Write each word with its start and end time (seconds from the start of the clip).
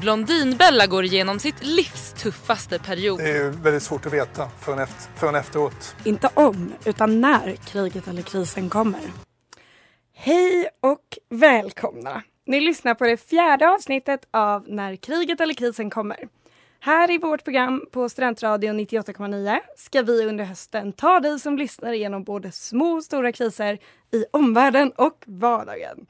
Blondinbella 0.00 0.86
går 0.86 1.04
igenom 1.04 1.38
sitt 1.38 1.64
livs 1.64 2.12
tuffaste 2.12 2.78
period. 2.78 3.18
Det 3.18 3.30
är 3.30 3.50
väldigt 3.50 3.82
svårt 3.82 4.06
att 4.06 4.12
veta 4.12 4.48
förrän, 4.60 4.78
efter, 4.78 5.18
förrän 5.18 5.34
efteråt. 5.34 5.96
Inte 6.04 6.30
om, 6.34 6.72
utan 6.84 7.20
när 7.20 7.56
kriget 7.56 8.08
eller 8.08 8.22
krisen 8.22 8.68
kommer. 8.68 9.00
Hej 10.14 10.68
och 10.80 11.18
välkomna! 11.28 12.22
Ni 12.46 12.60
lyssnar 12.60 12.94
på 12.94 13.04
det 13.04 13.16
fjärde 13.16 13.68
avsnittet 13.68 14.20
av 14.30 14.64
När 14.68 14.96
kriget 14.96 15.40
eller 15.40 15.54
krisen 15.54 15.90
kommer. 15.90 16.28
Här 16.80 17.10
i 17.10 17.18
vårt 17.18 17.44
program 17.44 17.86
på 17.90 18.08
Studentradion 18.08 18.80
98,9 18.80 19.58
ska 19.76 20.02
vi 20.02 20.24
under 20.24 20.44
hösten 20.44 20.92
ta 20.92 21.20
dig 21.20 21.40
som 21.40 21.58
lyssnar 21.58 21.92
igenom 21.92 22.24
både 22.24 22.52
små 22.52 22.92
och 22.92 23.04
stora 23.04 23.32
kriser 23.32 23.78
i 24.12 24.24
omvärlden 24.32 24.92
och 24.96 25.24
vardagen. 25.26 26.06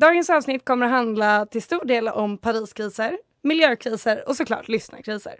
Dagens 0.00 0.30
avsnitt 0.30 0.64
kommer 0.64 0.86
att 0.86 0.92
handla 0.92 1.46
till 1.46 1.62
stor 1.62 1.84
del 1.84 2.08
om 2.08 2.38
Pariskriser, 2.38 3.18
miljökriser 3.42 4.28
och 4.28 4.36
såklart 4.36 4.68
lyssnarkriser. 4.68 5.34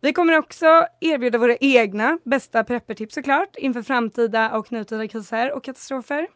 Vi 0.00 0.12
kommer 0.12 0.38
också 0.38 0.86
erbjuda 1.00 1.38
våra 1.38 1.56
egna 1.56 2.18
bästa 2.24 2.64
preppertips 2.64 3.14
såklart 3.14 3.56
inför 3.56 3.82
framtida 3.82 4.56
och 4.56 4.72
nutida 4.72 5.08
kriser 5.08 5.52
och 5.52 5.64
katastrofer. 5.64 6.26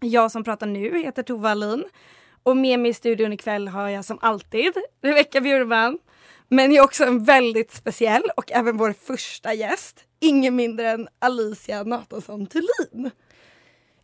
Jag 0.00 0.30
som 0.30 0.44
pratar 0.44 0.66
nu 0.66 1.02
heter 1.02 1.22
Tova 1.22 1.50
Alin 1.50 1.84
och 2.42 2.56
med 2.56 2.80
mig 2.80 2.90
i 2.90 2.94
studion 2.94 3.32
ikväll 3.32 3.68
har 3.68 3.88
jag 3.88 4.04
som 4.04 4.18
alltid 4.22 4.72
Rebecka 5.02 5.40
Bjurman. 5.40 5.98
Men 6.48 6.72
jag 6.72 6.82
är 6.82 6.84
också 6.84 7.04
en 7.04 7.24
väldigt 7.24 7.72
speciell 7.72 8.24
och 8.36 8.52
även 8.52 8.76
vår 8.76 8.92
första 8.92 9.54
gäst, 9.54 10.04
ingen 10.20 10.56
mindre 10.56 10.90
än 10.90 11.08
Alicia 11.18 11.82
Nathansson 11.82 12.46
Thulin. 12.46 13.10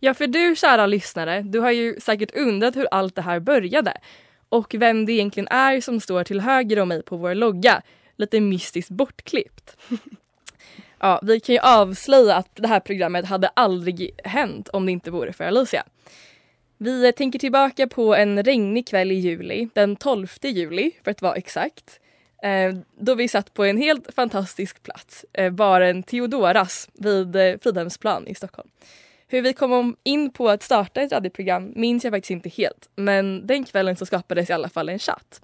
Ja, 0.06 0.14
för 0.14 0.26
du 0.26 0.56
kära 0.56 0.86
lyssnare, 0.86 1.42
du 1.42 1.60
har 1.60 1.70
ju 1.70 2.00
säkert 2.00 2.36
undrat 2.36 2.76
hur 2.76 2.88
allt 2.90 3.14
det 3.14 3.22
här 3.22 3.40
började 3.40 3.92
och 4.48 4.74
vem 4.78 5.06
det 5.06 5.12
egentligen 5.12 5.48
är 5.48 5.80
som 5.80 6.00
står 6.00 6.24
till 6.24 6.40
höger 6.40 6.78
om 6.78 6.88
mig 6.88 7.02
på 7.02 7.16
vår 7.16 7.34
logga. 7.34 7.82
Lite 8.16 8.40
mystiskt 8.40 8.90
bortklippt. 8.90 9.76
Ja, 10.98 11.20
vi 11.22 11.40
kan 11.40 11.54
ju 11.54 11.60
avslöja 11.60 12.36
att 12.36 12.50
det 12.54 12.68
här 12.68 12.80
programmet 12.80 13.24
hade 13.24 13.48
aldrig 13.48 14.10
hänt 14.24 14.68
om 14.68 14.86
det 14.86 14.92
inte 14.92 15.10
vore 15.10 15.32
för 15.32 15.44
Alicia. 15.44 15.84
Vi 16.78 17.12
tänker 17.12 17.38
tillbaka 17.38 17.86
på 17.86 18.14
en 18.14 18.42
regnig 18.42 18.88
kväll 18.88 19.12
i 19.12 19.14
juli, 19.14 19.68
den 19.74 19.96
12 19.96 20.28
juli 20.42 20.90
för 21.04 21.10
att 21.10 21.22
vara 21.22 21.34
exakt. 21.34 22.00
Eh, 22.42 22.74
då 22.98 23.14
vi 23.14 23.28
satt 23.28 23.54
på 23.54 23.64
en 23.64 23.76
helt 23.76 24.14
fantastisk 24.14 24.82
plats, 24.82 25.24
eh, 25.32 25.50
baren 25.50 26.02
Theodoras 26.02 26.88
vid 26.92 27.36
eh, 27.36 27.58
Fridhemsplan 27.62 28.26
i 28.28 28.34
Stockholm. 28.34 28.68
Hur 29.28 29.42
vi 29.42 29.52
kom 29.52 29.96
in 30.02 30.30
på 30.30 30.48
att 30.48 30.62
starta 30.62 31.02
ett 31.02 31.12
radioprogram 31.12 31.72
minns 31.76 32.04
jag 32.04 32.12
faktiskt 32.12 32.30
inte 32.30 32.48
helt 32.48 32.88
men 32.96 33.46
den 33.46 33.64
kvällen 33.64 33.96
så 33.96 34.06
skapades 34.06 34.50
i 34.50 34.52
alla 34.52 34.68
fall 34.68 34.88
en 34.88 34.98
chatt. 34.98 35.40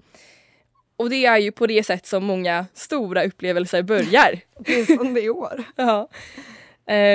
Och 0.97 1.09
det 1.09 1.25
är 1.25 1.37
ju 1.37 1.51
på 1.51 1.67
det 1.67 1.83
sätt 1.83 2.05
som 2.05 2.25
många 2.25 2.65
stora 2.73 3.23
upplevelser 3.23 3.83
börjar. 3.83 4.39
Åtminstone 4.55 5.19
i 5.19 5.29
år. 5.29 5.63
ja. 5.75 6.09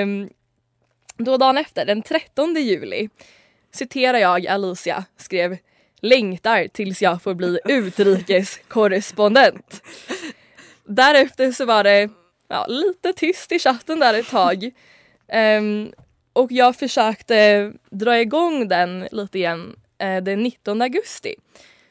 Um, 0.03 0.31
då 1.17 1.37
dagen 1.37 1.59
efter, 1.59 1.87
den 1.87 2.03
13 2.03 2.55
juli, 2.55 3.09
citerar 3.73 4.19
jag 4.19 4.47
Alicia, 4.47 5.05
skrev 5.17 5.56
längtar 6.00 6.69
tills 6.69 7.03
jag 7.03 7.23
får 7.23 7.35
bli 7.35 7.59
utrikeskorrespondent. 7.65 9.83
Därefter 10.85 11.53
så 11.53 11.65
var 11.65 11.85
det 11.85 12.11
ja, 12.49 12.67
lite 12.69 13.12
tyst 13.12 13.53
i 13.53 13.59
chatten 13.59 13.99
där 13.99 14.15
ett 14.15 14.29
tag. 14.29 14.71
Um, 15.33 15.93
och 16.38 16.53
jag 16.53 16.76
försökte 16.76 17.72
dra 17.91 18.21
igång 18.21 18.69
den 18.69 19.09
lite 19.12 19.38
igen 19.38 19.76
eh, 19.99 20.22
den 20.22 20.43
19 20.43 20.82
augusti. 20.82 21.34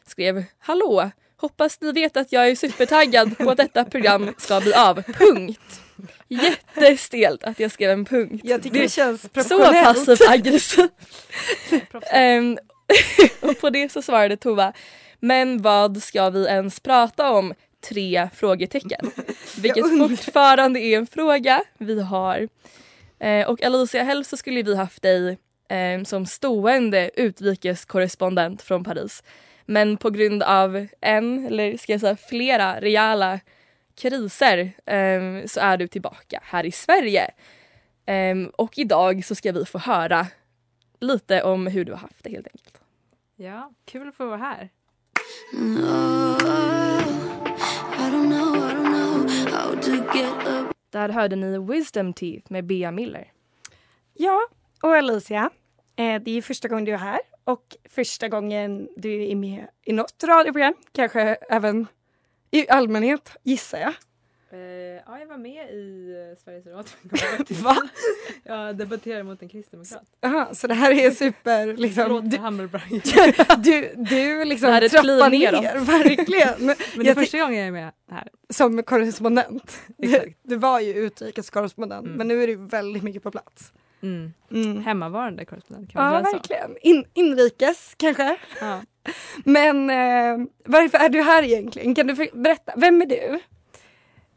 Skrev 0.06 0.44
Hallå! 0.60 1.12
Hoppas 1.38 1.82
ni 1.82 1.92
vet 1.92 2.18
att 2.18 2.32
jag 2.32 2.50
är 2.50 2.56
supertaggad 2.56 3.38
på 3.38 3.52
att 3.52 3.58
detta 3.58 3.86
program 3.86 4.34
ska 4.38 4.62
bli 4.62 4.74
av. 4.74 5.02
Punkt. 5.02 5.82
Jättestelt 6.28 7.44
att 7.44 7.60
jag 7.60 7.72
skrev 7.72 7.92
en 7.92 8.06
punkt. 8.06 8.42
Jag 8.44 8.64
tycker 8.64 8.78
det, 8.78 8.84
det 8.84 8.90
känns 8.90 9.22
Så 9.22 9.60
passivt 9.72 10.30
aggressivt. 10.30 10.92
um, 12.16 12.58
och 13.42 13.62
på 13.62 13.70
det 13.70 13.92
så 13.92 14.02
svarade 14.02 14.38
Tova 14.38 14.74
Men 15.20 15.62
vad 15.62 16.04
ska 16.04 16.30
vi 16.30 16.46
ens 16.46 16.80
prata 16.80 17.32
om? 17.32 17.54
Tre 17.90 18.30
frågetecken. 18.36 19.12
Vilket 19.58 19.98
fortfarande 19.98 20.80
är 20.80 20.98
en 20.98 21.08
fråga 21.08 21.64
vi 21.78 22.02
har. 22.02 22.48
Eh, 23.20 23.50
och 23.50 23.64
Alicia, 23.64 24.04
helst 24.04 24.30
så 24.30 24.38
skulle 24.38 24.64
vi 24.64 24.76
haft 24.76 25.02
dig 25.02 25.38
eh, 25.70 26.04
som 26.04 26.26
stående 26.26 27.12
utrikeskorrespondent 27.16 28.62
från 28.62 28.84
Paris. 28.84 29.24
Men 29.66 29.98
på 29.98 30.10
grund 30.10 30.44
av 30.44 30.88
en, 31.02 31.46
eller 31.46 31.78
ska 31.78 31.92
jag 31.92 32.02
säga 32.02 32.16
flera 32.16 32.82
rejäla 32.82 33.40
kriser 33.96 34.60
eh, 34.86 35.46
så 35.46 35.60
är 35.60 35.78
du 35.78 35.88
tillbaka 35.88 36.40
här 36.44 36.66
i 36.66 36.72
Sverige. 36.72 37.32
Eh, 38.06 38.36
och 38.56 38.78
idag 38.78 39.26
så 39.26 39.36
ska 39.36 39.52
vi 39.52 39.66
få 39.66 39.78
höra 39.78 40.28
lite 41.00 41.44
om 41.44 41.68
hur 41.68 41.86
du 41.86 41.92
har 41.92 42.00
haft 42.00 42.24
det 42.24 42.30
helt 42.30 42.48
enkelt. 42.48 42.82
Ja, 43.36 43.72
kul 43.86 44.08
att 44.08 44.16
få 44.16 44.26
vara 44.26 44.38
här. 44.38 44.70
Där 50.90 51.10
hörde 51.10 51.36
ni 51.36 51.60
Wisdom 51.60 52.14
Teeth 52.14 52.52
med 52.52 52.66
Bea 52.66 52.92
Miller. 52.92 53.32
Ja, 54.14 54.42
och 54.82 54.96
Alicia, 54.96 55.50
eh, 55.96 56.22
det 56.22 56.32
är 56.32 56.42
första 56.42 56.68
gången 56.68 56.86
du 56.86 56.92
är 56.94 56.98
här 56.98 57.20
och 57.44 57.76
första 57.90 58.28
gången 58.28 58.90
du 58.98 59.28
är 59.28 59.36
med 59.36 59.68
i 59.84 59.94
något 59.94 60.24
radioprogram, 60.24 60.74
kanske 60.92 61.22
även 61.50 61.88
i 62.52 62.70
allmänhet 62.70 63.38
gissar 63.44 63.80
jag. 63.80 63.94
Uh, 64.54 64.60
ja, 65.06 65.20
jag 65.20 65.28
var 65.28 65.38
med 65.38 65.70
i 65.70 66.14
uh, 66.32 66.38
Sveriges 66.44 66.68
Radio. 66.68 66.94
Va? 67.64 67.78
Jag 68.44 68.78
debatterade 68.78 69.24
mot 69.24 69.42
en 69.42 69.50
kristdemokrat. 69.50 70.04
Jaha, 70.22 70.54
så 70.54 70.68
det 70.68 70.74
här 70.74 70.92
är 70.92 71.12
super 71.12 71.78
liksom. 71.78 72.04
Förlåt 72.04 72.32
du, 72.32 72.38
Hammerbrang. 72.38 73.02
du, 73.58 73.94
du 73.96 74.46
liksom 74.46 74.72
det 74.72 74.90
trappar 74.90 75.30
ner, 75.30 75.80
verkligen. 75.80 76.66
Men 76.66 76.76
det 77.06 77.10
är 77.10 77.16
första 77.16 77.40
gången 77.40 77.58
jag 77.58 77.68
är 77.68 77.72
med 77.72 77.92
här. 78.12 78.28
Som 78.50 78.84
korrespondent. 78.84 79.82
Du, 79.98 80.34
du 80.44 80.56
var 80.56 80.80
ju 80.80 80.94
utrikeskorrespondent 80.94 82.06
mm. 82.06 82.18
men 82.18 82.28
nu 82.28 82.44
är 82.44 82.48
du 82.48 82.56
väldigt 82.56 83.04
mycket 83.04 83.24
på 83.24 83.32
plats. 83.32 83.74
Mm. 84.02 84.34
Mm. 84.52 84.84
Hemmavarande 84.84 85.46
korrespondent 85.46 85.92
kan 85.92 86.04
man 86.04 86.14
ja, 86.14 86.24
säga 86.26 86.34
verkligen. 86.34 86.78
In, 86.82 87.06
inrikes 87.14 87.94
kanske. 87.98 88.38
Ja. 88.62 88.82
Men 89.44 89.90
eh, 89.90 90.48
varför 90.66 90.98
är 90.98 91.10
du 91.10 91.22
här 91.22 91.44
egentligen? 91.44 91.96
Kan 91.96 92.08
du 92.08 92.30
berätta? 92.34 92.74
Vem 92.76 93.02
är 93.02 93.06
du? 93.06 93.40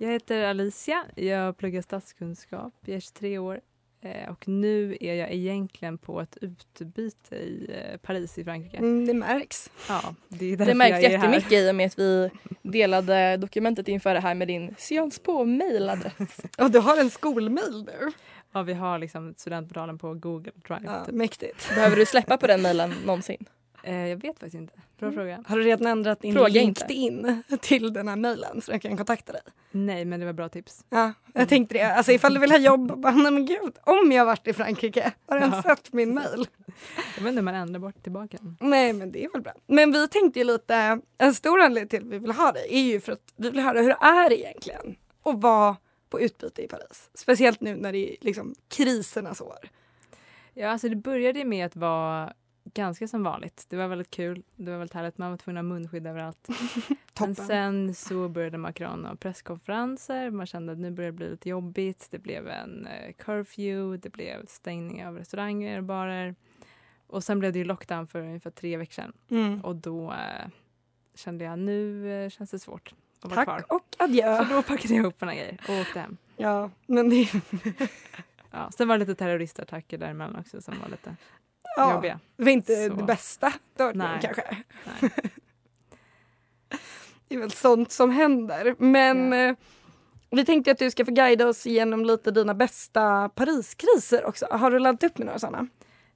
Jag 0.02 0.10
heter 0.10 0.42
Alicia. 0.42 1.04
Jag 1.14 1.56
pluggar 1.56 1.82
statskunskap. 1.82 2.74
Jag 2.84 2.96
är 2.96 3.00
23 3.00 3.38
år. 3.38 3.60
Eh, 4.02 4.30
och 4.30 4.48
nu 4.48 4.96
är 5.00 5.14
jag 5.14 5.32
egentligen 5.32 5.98
på 5.98 6.20
ett 6.20 6.36
utbyte 6.40 7.36
i 7.36 7.70
eh, 7.92 7.96
Paris 7.98 8.38
i 8.38 8.44
Frankrike. 8.44 8.76
Mm, 8.76 9.06
det 9.06 9.14
märks. 9.14 9.70
Ja, 9.88 10.14
det 10.28 10.52
är 10.52 10.56
Det 10.56 10.74
märks 10.74 10.90
jag 10.90 11.02
är 11.02 11.18
här. 11.18 11.26
jättemycket 11.26 11.52
i 11.52 11.70
och 11.70 11.74
med 11.74 11.86
att 11.86 11.98
vi 11.98 12.30
delade 12.62 13.36
dokumentet 13.36 13.88
inför 13.88 14.14
det 14.14 14.20
här 14.20 14.34
med 14.34 14.48
din 14.48 14.74
Science 14.78 15.20
på 15.22 15.44
mailadress. 15.44 16.40
Och 16.58 16.70
du 16.70 16.78
har 16.78 17.00
en 17.00 17.10
skolmail 17.10 17.84
nu. 17.84 18.12
Ja, 18.52 18.62
vi 18.62 18.72
har 18.74 18.98
liksom 18.98 19.34
studentportalen 19.36 19.98
på 19.98 20.14
Google 20.14 20.52
Drive. 20.68 20.82
Ja, 20.84 21.04
typ. 21.04 21.14
mäktigt. 21.14 21.68
Behöver 21.74 21.96
du 21.96 22.06
släppa 22.06 22.36
på 22.36 22.46
den 22.46 22.62
mailen 22.62 22.94
någonsin? 23.06 23.44
Eh, 23.82 24.06
jag 24.06 24.16
vet 24.16 24.38
faktiskt 24.38 24.54
inte. 24.54 24.72
Bra 24.98 25.08
Mm. 25.08 25.14
fråga. 25.20 25.44
Har 25.46 25.56
du 25.58 25.62
redan 25.64 25.86
ändrat 25.86 26.20
din 26.20 26.34
Fråga 26.34 26.60
inte. 26.60 26.86
LinkedIn 26.88 27.42
till 27.60 27.92
den 27.92 28.08
här 28.08 28.16
mailen 28.16 28.60
så 28.60 28.72
jag 28.72 28.82
kan 28.82 28.96
kontakta 28.96 29.32
dig? 29.32 29.42
Nej, 29.70 30.04
men 30.04 30.20
det 30.20 30.26
var 30.26 30.32
bra 30.32 30.48
tips. 30.48 30.84
Ja, 30.90 31.12
jag 31.34 31.48
tänkte 31.48 31.74
det. 31.74 31.94
Alltså 31.96 32.12
ifall 32.12 32.34
du 32.34 32.40
vill 32.40 32.50
ha 32.50 32.58
jobb, 32.58 33.00
bara, 33.00 33.12
nej 33.12 33.32
men 33.32 33.46
gud, 33.46 33.72
om 33.82 34.12
jag 34.12 34.24
varit 34.24 34.46
i 34.48 34.52
Frankrike, 34.52 35.12
har 35.26 35.36
du 35.36 35.42
ens 35.42 35.56
Ja. 35.64 35.76
sett 35.76 35.92
min 35.92 36.14
mail? 36.14 36.46
Jag 37.16 37.22
vet 37.22 37.28
inte 37.28 37.38
om 37.38 37.44
man 37.44 37.54
ändrar 37.54 37.80
bort 37.80 38.02
tillbaka. 38.02 38.38
Nej 38.60 38.92
men 38.92 39.12
det 39.12 39.24
är 39.24 39.28
väl 39.32 39.42
bra. 39.42 39.52
Men 39.66 39.92
vi 39.92 40.08
tänkte 40.08 40.38
ju 40.38 40.44
lite, 40.44 41.00
en 41.18 41.34
stor 41.34 41.60
anledning 41.60 41.88
till 41.88 42.00
att 42.06 42.12
vi 42.12 42.18
vill 42.18 42.30
ha 42.32 42.52
dig 42.52 42.66
är 42.70 42.80
ju 42.82 43.00
för 43.00 43.12
att 43.12 43.32
vi 43.36 43.50
vill 43.50 43.60
höra 43.60 43.80
hur 43.80 43.88
det 43.88 43.96
är 44.00 44.32
egentligen 44.32 44.96
att 45.24 45.40
vara 45.42 45.76
på 46.10 46.20
utbyte 46.20 46.62
i 46.62 46.68
Paris. 46.68 47.10
Speciellt 47.14 47.60
nu 47.60 47.76
när 47.76 47.92
det 47.92 48.12
är 48.12 48.16
liksom 48.20 48.54
krisernas 48.68 49.40
år. 49.40 49.58
Ja, 50.54 50.68
alltså 50.70 50.88
det 50.88 50.96
började 50.96 51.44
med 51.44 51.66
att 51.66 51.76
vara 51.76 52.32
ganska 52.74 53.08
som 53.08 53.22
vanligt. 53.22 53.66
Det 53.68 53.76
var 53.76 53.88
väldigt 53.88 54.10
kul. 54.10 54.42
Det 54.56 54.70
var 54.70 54.78
väldigt 54.78 54.94
härligt. 54.94 55.18
Man 55.18 55.30
var 55.30 55.36
tvungen 55.36 55.58
att 55.58 55.64
ha 55.64 55.74
munskydd 55.74 56.06
överallt. 56.06 56.48
Men 57.20 57.34
sen 57.34 57.94
så 57.94 58.28
började 58.28 58.58
Macron 58.58 59.04
ha 59.04 59.16
presskonferenser. 59.16 60.30
Man 60.30 60.46
kände 60.46 60.72
att 60.72 60.78
nu 60.78 60.90
börjar 60.90 61.10
det 61.10 61.16
bli 61.16 61.30
lite 61.30 61.48
jobbigt. 61.48 62.08
Det 62.10 62.18
blev 62.18 62.48
en 62.48 62.86
eh, 62.86 63.12
curfew. 63.12 63.98
Det 64.02 64.10
blev 64.10 64.46
stängning 64.46 65.06
av 65.06 65.18
restauranger 65.18 65.78
och 65.78 65.84
barer. 65.84 66.34
Och 67.06 67.24
sen 67.24 67.38
blev 67.38 67.52
det 67.52 67.58
ju 67.58 67.64
lockdown 67.64 68.06
för 68.06 68.20
ungefär 68.20 68.50
tre 68.50 68.76
veckor 68.76 68.92
sedan. 68.92 69.12
Mm. 69.30 69.60
Och 69.60 69.76
då 69.76 70.12
eh, 70.12 70.48
kände 71.14 71.44
jag 71.44 71.58
nu 71.58 72.12
eh, 72.12 72.30
känns 72.30 72.50
det 72.50 72.58
svårt 72.58 72.94
att 73.18 73.24
vara 73.24 73.34
Tack 73.34 73.46
kvar. 73.46 73.76
och 73.76 73.96
adjö. 73.98 74.44
Så 74.44 74.54
då 74.54 74.62
packade 74.62 74.94
jag 74.94 75.02
ihop 75.02 75.20
mina 75.20 75.34
grejer 75.34 75.60
och 75.68 75.74
åkte 75.80 76.00
hem. 76.00 76.16
Ja, 76.36 76.70
men 76.86 77.10
det 77.10 77.28
Ja, 78.50 78.70
sen 78.70 78.88
var 78.88 78.98
det 78.98 79.06
lite 79.06 79.14
terroristattacker 79.14 79.98
däremellan 79.98 80.36
också 80.40 80.62
som 80.62 80.74
var 80.82 80.88
lite 80.88 81.16
ja, 81.76 81.92
jobbiga. 81.94 82.20
det 82.36 82.44
var 82.44 82.50
inte 82.50 82.88
Så. 82.88 82.94
det 82.94 83.02
bästa 83.04 83.52
Nej. 83.94 84.18
kanske. 84.22 84.56
Nej. 85.00 85.10
Det 87.28 87.34
är 87.36 87.38
väl 87.40 87.50
sånt 87.50 87.92
som 87.92 88.10
händer. 88.10 88.74
Men 88.78 89.32
eh, 89.32 89.54
vi 90.30 90.44
tänkte 90.44 90.70
att 90.70 90.78
du 90.78 90.90
ska 90.90 91.04
få 91.04 91.10
guida 91.10 91.48
oss 91.48 91.66
igenom 91.66 92.04
lite 92.04 92.30
dina 92.30 92.54
bästa 92.54 93.28
Pariskriser 93.28 94.24
också. 94.24 94.46
Har 94.50 94.70
du 94.70 94.78
laddat 94.78 95.02
upp 95.02 95.18
med 95.18 95.26
några 95.26 95.38
sådana? 95.38 95.66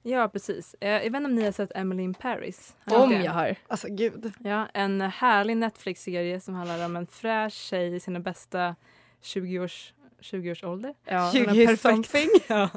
Ja, 0.01 0.27
precis. 0.29 0.75
Eh, 0.81 0.89
Jag 0.89 0.99
vet 0.99 1.05
inte 1.15 1.25
om 1.25 1.35
ni 1.35 1.45
har 1.45 1.51
sett 1.51 1.71
Emily 1.75 2.03
in 2.03 2.13
Paris? 2.13 2.75
Har 2.85 3.03
Om 3.03 3.11
jag 3.11 3.31
har. 3.31 3.55
Alltså 3.67 3.87
gud. 3.89 4.33
Ja, 4.39 4.67
en 4.73 5.01
härlig 5.01 5.57
Netflix-serie 5.57 6.39
som 6.39 6.53
handlar 6.55 6.85
om 6.85 6.95
en 6.95 7.07
fräsch 7.07 7.53
tjej 7.53 7.95
i 7.95 7.99
sina 7.99 8.19
bästa 8.19 8.75
20-års 9.23 9.93
20 10.19 10.55
ålder. 10.63 10.93
Ja. 11.05 11.31
20 11.31 11.39
hon 11.39 11.47
har 11.57 11.65
perfekt, 11.65 11.81
something. 11.81 12.29
ja, 12.47 12.69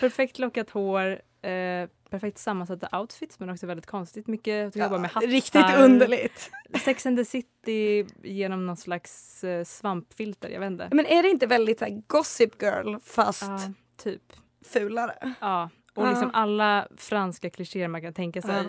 perfekt 0.00 0.38
lockat 0.38 0.70
hår, 0.70 1.20
eh, 1.42 1.88
perfekt 2.10 2.38
sammansatta 2.38 2.98
outfits 3.00 3.38
men 3.40 3.50
också 3.50 3.66
väldigt 3.66 3.86
konstigt 3.86 4.26
mycket 4.26 4.68
att 4.68 4.76
jobba 4.76 4.98
med 4.98 5.10
hattar. 5.10 5.28
Riktigt 5.28 5.74
underligt. 5.78 6.50
Sex 6.84 7.06
and 7.06 7.16
the 7.18 7.24
City 7.24 8.06
genom 8.22 8.66
någon 8.66 8.76
slags 8.76 9.44
eh, 9.44 9.64
svampfilter, 9.64 10.48
jag 10.48 10.60
vet 10.60 10.70
inte. 10.70 10.88
Men 10.92 11.06
är 11.06 11.22
det 11.22 11.28
inte 11.30 11.46
väldigt 11.46 11.78
så 11.78 11.84
här, 11.84 12.02
Gossip 12.06 12.62
Girl 12.62 12.96
fast 13.04 13.42
Ja, 13.42 13.58
typ. 13.96 14.22
fulare? 14.64 15.34
Ja, 15.40 15.70
och 15.94 16.08
liksom 16.08 16.30
alla 16.32 16.88
franska 16.96 17.50
klichéer 17.50 17.88
man 17.88 18.02
kan 18.02 18.14
tänka 18.14 18.42
sig 18.42 18.64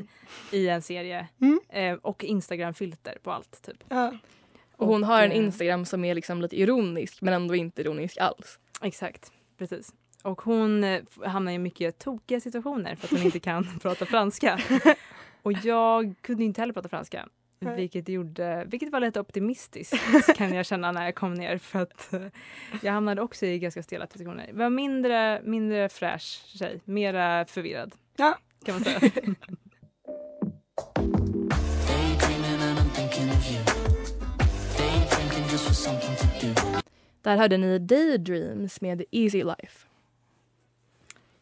Ja. 0.52 0.58
i 0.58 0.68
en 0.70 0.82
serie. 0.82 1.28
Mm. 1.42 1.60
Eh, 1.70 1.94
och 2.02 2.24
Instagram-filter 2.24 3.18
på 3.24 3.32
allt. 3.32 3.62
Typ. 3.62 3.84
Ja. 3.90 4.14
Och 4.76 4.88
hon 4.88 5.04
har 5.04 5.24
en 5.24 5.32
eh, 5.32 5.38
Instagram 5.38 5.86
som 5.86 6.06
är 6.06 6.16
liksom 6.16 6.42
lite 6.42 6.60
ironisk 6.60 7.22
men 7.22 7.34
ändå 7.34 7.56
inte 7.56 7.82
ironisk 7.82 8.18
alls. 8.18 8.60
Exakt, 8.82 9.32
precis. 9.58 9.94
Och 10.24 10.42
hon 10.42 10.84
eh, 10.84 11.02
hamnar 11.26 11.52
i 11.52 11.58
mycket 11.58 12.00
tokiga 12.00 12.42
situationer 12.42 12.96
för 12.96 13.08
att 13.08 13.12
hon 13.12 13.22
inte 13.22 13.40
kan 13.50 13.80
prata 13.82 14.06
franska. 14.06 14.60
Och 15.42 15.52
jag 15.52 16.16
kunde 16.22 16.44
inte 16.44 16.62
heller 16.62 16.74
prata 16.74 16.90
franska. 16.90 17.28
Vilket, 17.76 18.10
gjorde, 18.10 18.66
vilket 18.68 18.92
var 18.92 19.00
lite 19.00 19.20
optimistiskt 19.20 19.96
kan 20.36 20.54
jag 20.54 20.66
känna 20.66 20.92
när 20.92 21.06
jag 21.06 21.16
kom 21.16 21.34
ner. 21.34 21.58
För 21.58 21.80
att 21.80 22.14
eh, 22.14 22.22
jag 22.82 22.94
hamnade 22.94 23.22
också 23.22 23.46
i 23.46 23.60
ganska 23.60 23.84
stela 23.84 24.08
situationer. 24.08 24.48
Jag 24.48 24.54
var 24.54 24.70
mindre, 24.70 25.42
mindre 25.44 25.90
fräsch 25.90 26.44
tjej, 26.46 26.82
mera 26.86 27.46
förvirrad. 27.46 27.96
Ja. 28.16 28.38
Kan 28.66 28.76
man 28.76 28.84
säga. 28.84 29.00
Där 37.22 37.38
hörde 37.38 37.58
ni 37.58 37.80
Daydreams 37.80 38.82
med 38.82 39.04
Easy 39.12 39.44
Life. 39.44 39.91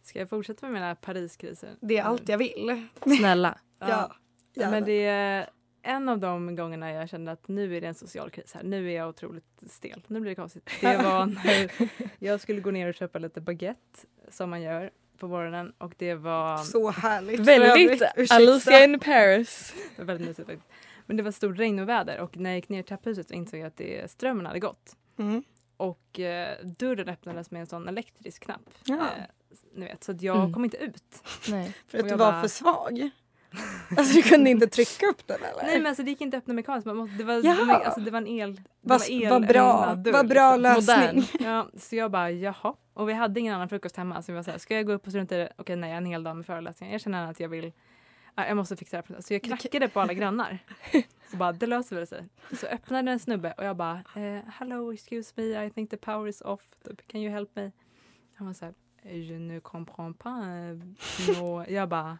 Ska 0.09 0.19
jag 0.19 0.29
fortsätta 0.29 0.65
med 0.65 0.73
mina 0.73 0.95
Pariskriser? 0.95 1.75
Det 1.81 1.97
är 1.97 2.03
allt 2.03 2.29
jag 2.29 2.37
vill. 2.37 2.87
Snälla. 3.17 3.57
Ja. 3.79 4.15
gärna. 4.53 4.71
Men 4.71 4.83
det 4.85 5.05
är 5.05 5.49
en 5.81 6.09
av 6.09 6.19
de 6.19 6.55
gångerna 6.55 6.91
jag 6.91 7.09
kände 7.09 7.31
att 7.31 7.47
nu 7.47 7.77
är 7.77 7.81
det 7.81 7.87
en 7.87 7.95
social 7.95 8.29
kris 8.29 8.53
här. 8.53 8.63
Nu 8.63 8.91
är 8.91 8.95
jag 8.95 9.09
otroligt 9.09 9.63
stel. 9.69 10.03
Nu 10.07 10.19
blir 10.19 10.31
det 10.31 10.35
konstigt. 10.35 10.69
Det 10.81 10.97
var 10.97 11.25
när 11.45 11.71
jag 12.19 12.41
skulle 12.41 12.61
gå 12.61 12.71
ner 12.71 12.87
och 12.87 12.93
köpa 12.95 13.19
lite 13.19 13.41
baguette 13.41 13.99
som 14.29 14.49
man 14.49 14.61
gör 14.61 14.91
på 15.17 15.27
morgonen 15.27 15.73
och 15.77 15.93
det 15.97 16.15
var 16.15 16.57
Så 16.57 16.89
härligt. 16.91 17.39
Väldigt. 17.39 18.31
Alicia 18.31 18.83
in 18.83 18.99
Paris. 18.99 19.73
det 19.95 20.03
väldigt 20.03 20.27
mysigt. 20.27 20.63
Men 21.05 21.17
det 21.17 21.23
var 21.23 21.31
stort 21.31 21.57
regn 21.57 21.79
och 21.79 21.89
väder 21.89 22.19
och 22.19 22.37
när 22.37 22.49
jag 22.49 22.55
gick 22.57 22.69
ner 22.69 22.79
i 22.79 22.83
trapphuset 22.83 23.27
så 23.27 23.33
insåg 23.33 23.59
jag 23.59 23.67
att 23.67 23.77
det, 23.77 24.11
strömmen 24.11 24.45
hade 24.45 24.59
gått. 24.59 24.95
Mm. 25.17 25.43
Och 25.77 26.19
eh, 26.19 26.65
dörren 26.65 27.09
öppnades 27.09 27.51
med 27.51 27.61
en 27.61 27.67
sån 27.67 27.87
elektrisk 27.87 28.43
knapp. 28.43 28.69
Ja. 28.85 28.95
Eh, 28.95 29.23
ni 29.75 29.85
vet, 29.85 30.03
så 30.03 30.11
att 30.11 30.21
jag 30.21 30.37
Mm. 30.37 30.53
kom 30.53 30.63
inte 30.65 30.77
ut. 30.77 31.03
Nej. 31.49 31.73
För 31.87 31.97
att 31.97 32.03
du 32.03 32.09
var 32.09 32.17
bara- 32.17 32.41
för 32.41 32.47
svag? 32.47 33.09
Alltså 33.97 34.13
du 34.13 34.21
kunde 34.21 34.49
inte 34.49 34.67
trycka 34.67 35.05
upp 35.07 35.27
den 35.27 35.37
eller? 35.43 35.63
Nej 35.63 35.77
men 35.77 35.85
alltså 35.87 36.03
det 36.03 36.09
gick 36.09 36.21
inte 36.21 36.37
att 36.37 36.43
öppna 36.43 36.53
mekaniskt. 36.53 36.85
Man 36.85 37.17
det, 37.17 37.23
var, 37.23 37.33
alltså, 37.73 37.99
det 38.01 38.11
var 38.11 38.17
en 38.17 38.27
el... 38.27 38.61
Vad 38.81 39.01
vad 39.29 39.47
bra, 39.47 39.95
dörr, 39.95 40.11
vad 40.11 40.27
bra 40.27 40.55
liksom. 40.55 40.75
lösning. 40.85 41.23
Ja, 41.39 41.69
så 41.77 41.95
jag 41.95 42.11
bara 42.11 42.31
jaha. 42.31 42.75
Och 42.93 43.09
vi 43.09 43.13
hade 43.13 43.39
ingen 43.39 43.53
annan 43.55 43.69
frukost 43.69 43.95
hemma. 43.95 44.21
Så 44.21 44.31
vi 44.31 44.35
var 44.35 44.43
så 44.43 44.51
här, 44.51 44.57
ska 44.57 44.75
jag 44.75 44.85
gå 44.85 44.93
upp 44.93 45.05
och 45.05 45.11
strunta 45.11 45.35
i 45.35 45.37
det? 45.37 45.53
Okej 45.57 45.75
nej, 45.75 45.91
en 45.91 46.05
hel 46.05 46.23
dag 46.23 46.35
med 46.35 46.45
föreläsningar. 46.45 46.93
Jag 46.93 47.01
känner 47.01 47.31
att 47.31 47.39
jag 47.39 47.49
vill, 47.49 47.71
ja, 48.35 48.47
jag 48.47 48.57
måste 48.57 48.75
fixa 48.75 48.97
det 48.97 49.13
här. 49.13 49.21
Så 49.21 49.33
jag 49.33 49.43
knackade 49.43 49.87
på 49.87 49.99
alla 49.99 50.13
grannar. 50.13 50.59
Så 51.31 51.37
bara, 51.37 51.51
det 51.51 51.65
löser 51.67 51.95
väl 51.95 52.07
sig. 52.07 52.25
Så 52.59 52.67
öppnade 52.67 53.11
en 53.11 53.19
snubbe 53.19 53.53
och 53.57 53.65
jag 53.65 53.75
bara, 53.77 54.01
eh, 54.15 54.39
hello 54.53 54.93
excuse 54.93 55.33
me, 55.35 55.65
I 55.65 55.69
think 55.71 55.89
the 55.89 55.97
power 55.97 56.27
is 56.27 56.41
off. 56.41 56.61
Can 57.07 57.21
you 57.21 57.31
help 57.33 57.55
me? 57.55 57.71
Han 58.35 58.47
var 58.47 58.53
så 58.53 58.65
här, 58.65 58.73
je 59.03 59.39
ne 59.39 59.59
comprends 59.59 60.17
pas. 60.17 60.43
eh, 60.43 60.77
no. 61.41 61.65
Jag 61.69 61.89
bara, 61.89 62.17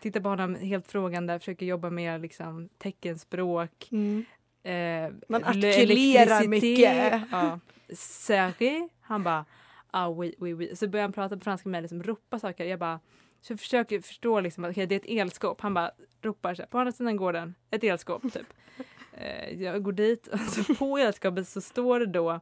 tittar 0.00 0.20
på 0.20 0.28
honom 0.28 0.54
helt 0.54 0.86
frågande, 0.86 1.38
försöker 1.38 1.66
jobba 1.66 1.90
med 1.90 2.20
liksom, 2.20 2.68
teckenspråk. 2.78 3.88
Mm. 3.92 4.24
Eh, 4.62 5.12
Man 5.28 5.40
le- 5.40 5.46
artikulerar 5.48 6.48
mycket. 6.48 7.22
Ja. 7.30 7.60
Serré. 7.94 8.88
Han 9.00 9.22
bara, 9.22 9.44
ah 9.90 10.08
oui, 10.08 10.34
oui, 10.38 10.54
oui. 10.54 10.76
Så 10.76 10.88
börjar 10.88 11.04
han 11.04 11.12
prata 11.12 11.36
på 11.36 11.44
franska 11.44 11.68
med 11.68 11.72
mig, 11.72 11.82
liksom 11.82 12.02
ropa 12.02 12.38
saker. 12.38 12.64
Jag 12.64 12.78
bara, 12.78 13.00
så 13.40 13.52
jag 13.52 13.60
försöker 13.60 14.00
förstå 14.00 14.40
liksom 14.40 14.64
att 14.64 14.70
okay, 14.70 14.86
det 14.86 14.94
är 14.94 14.96
ett 15.00 15.20
elskåp. 15.20 15.60
Han 15.60 15.74
bara 15.74 15.90
ropar 16.22 16.54
så 16.54 16.62
här, 16.62 16.66
på 16.66 16.78
andra 16.78 16.92
sidan 16.92 17.16
gården, 17.16 17.54
ett 17.70 17.84
elskåp 17.84 18.22
typ. 18.32 18.46
Eh, 19.20 19.62
jag 19.62 19.82
går 19.82 19.92
dit 19.92 20.26
och 20.26 20.40
så 20.40 20.74
på 20.74 20.98
elskåpet 20.98 21.48
så 21.48 21.60
står 21.60 22.00
det 22.00 22.06
då 22.06 22.40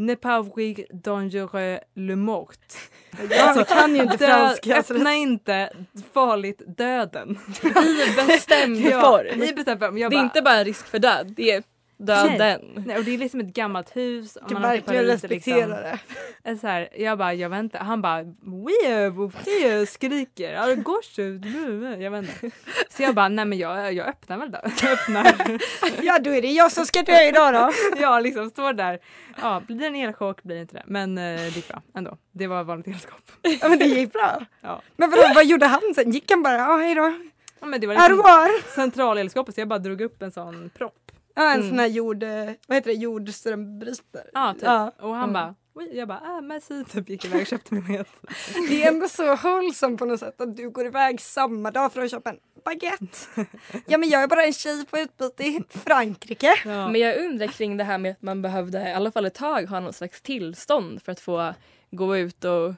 Ne 0.00 0.16
pas 0.16 0.40
ouvrir 0.40 0.86
dangereux 0.92 1.80
le 1.94 2.16
mort. 2.16 2.58
Jag 3.30 3.68
kan 3.68 3.94
ju 3.96 4.02
inte 4.02 4.16
Dö- 4.16 4.26
franska. 4.26 4.82
så 4.82 4.92
det- 4.92 4.98
Öppna 4.98 5.14
inte 5.14 5.70
farligt 6.12 6.62
döden. 6.66 7.38
I 7.62 8.26
bestämd 8.26 8.76
Ja, 8.90 9.00
form. 9.00 9.42
I 9.42 9.52
bestämd 9.52 9.80
form. 9.80 9.98
Jag 9.98 10.10
Det 10.10 10.14
är 10.16 10.18
bara, 10.18 10.24
inte 10.24 10.42
bara 10.42 10.56
en 10.58 10.64
risk 10.64 10.86
för 10.86 10.98
död, 10.98 11.32
det 11.36 11.50
är 11.50 11.62
döden. 12.06 12.60
Nej, 12.86 12.98
och 12.98 13.04
det 13.04 13.14
är 13.14 13.18
liksom 13.18 13.40
ett 13.40 13.54
gammalt 13.54 13.96
hus. 13.96 14.36
och 14.36 14.52
man 14.52 14.62
verkligen 14.62 15.04
respektera 15.04 15.80
det. 15.80 15.98
Liksom, 16.44 16.58
så 16.58 16.66
här, 16.66 16.88
jag 16.96 17.18
bara, 17.18 17.34
jag 17.34 17.48
vet 17.50 17.58
inte. 17.60 17.78
Han 17.78 18.02
bara, 18.02 18.24
oui, 18.44 19.86
skriker. 19.86 20.52
Ja, 20.52 20.74
gauche. 20.74 21.22
Jag 22.02 22.10
vet 22.10 22.22
inte. 22.24 22.56
Så 22.88 23.02
jag 23.02 23.14
bara, 23.14 23.28
nej 23.28 23.44
men 23.44 23.58
jag, 23.58 23.92
jag 23.92 24.08
öppnar 24.08 24.38
väl 24.38 24.50
då. 24.50 24.58
Jag 24.82 24.92
öppnar. 24.92 25.60
Ja 26.02 26.18
då 26.18 26.30
är 26.30 26.42
det 26.42 26.48
jag 26.48 26.72
som 26.72 26.86
ska 26.86 27.02
dö 27.02 27.22
idag 27.28 27.54
då. 27.54 27.72
Jag 28.00 28.22
liksom 28.22 28.50
står 28.50 28.72
där. 28.72 28.98
Ja, 29.42 29.62
blir 29.66 29.78
det 29.78 29.86
en 29.86 29.94
elchock 29.96 30.42
blir 30.42 30.56
det 30.56 30.62
inte 30.62 30.74
det. 30.74 30.82
Men 30.86 31.18
eh, 31.18 31.36
det 31.36 31.48
gick 31.48 31.68
bra 31.68 31.82
ändå. 31.94 32.16
Det 32.32 32.46
var 32.46 32.64
vanligt 32.64 32.86
elskåp. 32.86 33.32
Ja 33.60 33.68
men 33.68 33.78
det 33.78 33.84
gick 33.84 34.12
bra. 34.12 34.46
Ja. 34.60 34.82
Men 34.96 35.10
vadå, 35.10 35.22
vad 35.34 35.46
gjorde 35.46 35.66
han 35.66 35.80
sen? 35.94 36.10
Gick 36.10 36.30
han 36.30 36.42
bara, 36.42 36.56
ja 36.56 36.76
hej 36.76 36.94
då? 36.94 37.12
Ja, 37.60 37.66
men 37.66 37.80
det 37.80 37.86
var 37.86 37.94
liksom 37.94 38.74
centralelskåpet 38.74 39.54
så 39.54 39.60
jag 39.60 39.68
bara 39.68 39.78
drog 39.78 40.00
upp 40.00 40.22
en 40.22 40.30
sån 40.32 40.70
propp. 40.78 41.12
Ja 41.40 41.52
en 41.52 41.56
Mm. 41.60 41.68
sån 41.68 41.78
här 41.78 41.86
jord, 41.86 42.22
eh, 42.22 42.50
vad 42.68 42.76
heter 42.76 42.90
det, 42.90 42.96
jordströmbrytare. 42.96 44.24
Ja, 44.32 44.52
typ. 44.54 44.62
Ja. 44.62 44.92
Och 45.00 45.14
han 45.14 45.22
Mm. 45.30 45.32
bara, 45.32 45.54
Jag 45.92 46.08
bara, 46.08 46.20
ah, 46.24 46.40
merci, 46.40 46.84
typ 46.84 47.08
gick 47.08 47.24
iväg 47.24 47.40
och 47.40 47.46
köpte 47.46 47.74
mig 47.74 47.82
med. 47.82 48.06
Det 48.68 48.82
är 48.84 48.88
ändå 48.88 49.08
så 49.08 49.36
wholesome 49.36 49.96
på 49.96 50.04
något 50.04 50.20
sätt 50.20 50.40
att 50.40 50.56
du 50.56 50.70
går 50.70 50.86
iväg 50.86 51.20
samma 51.20 51.70
dag 51.70 51.92
för 51.92 52.00
att 52.00 52.10
köpa 52.10 52.30
en 52.30 52.38
baguette. 52.64 53.46
Ja 53.86 53.98
men 53.98 54.08
jag 54.08 54.22
är 54.22 54.26
bara 54.28 54.44
en 54.44 54.52
tjej 54.52 54.86
på 54.86 54.98
utbyte 54.98 55.44
i 55.44 55.60
Frankrike. 55.84 56.54
Men 56.64 56.94
jag 56.94 57.16
undrar 57.24 57.46
kring 57.46 57.76
det 57.76 57.84
här 57.84 57.98
med 57.98 58.12
att 58.12 58.22
man 58.22 58.42
behövde 58.42 58.88
i 58.88 58.92
alla 58.92 59.12
fall 59.12 59.26
ett 59.26 59.34
tag 59.34 59.66
ha 59.66 59.80
någon 59.80 59.92
slags 59.92 60.22
tillstånd 60.22 61.02
för 61.02 61.12
att 61.12 61.20
få 61.20 61.54
gå 61.90 62.16
ut 62.16 62.44
och 62.44 62.74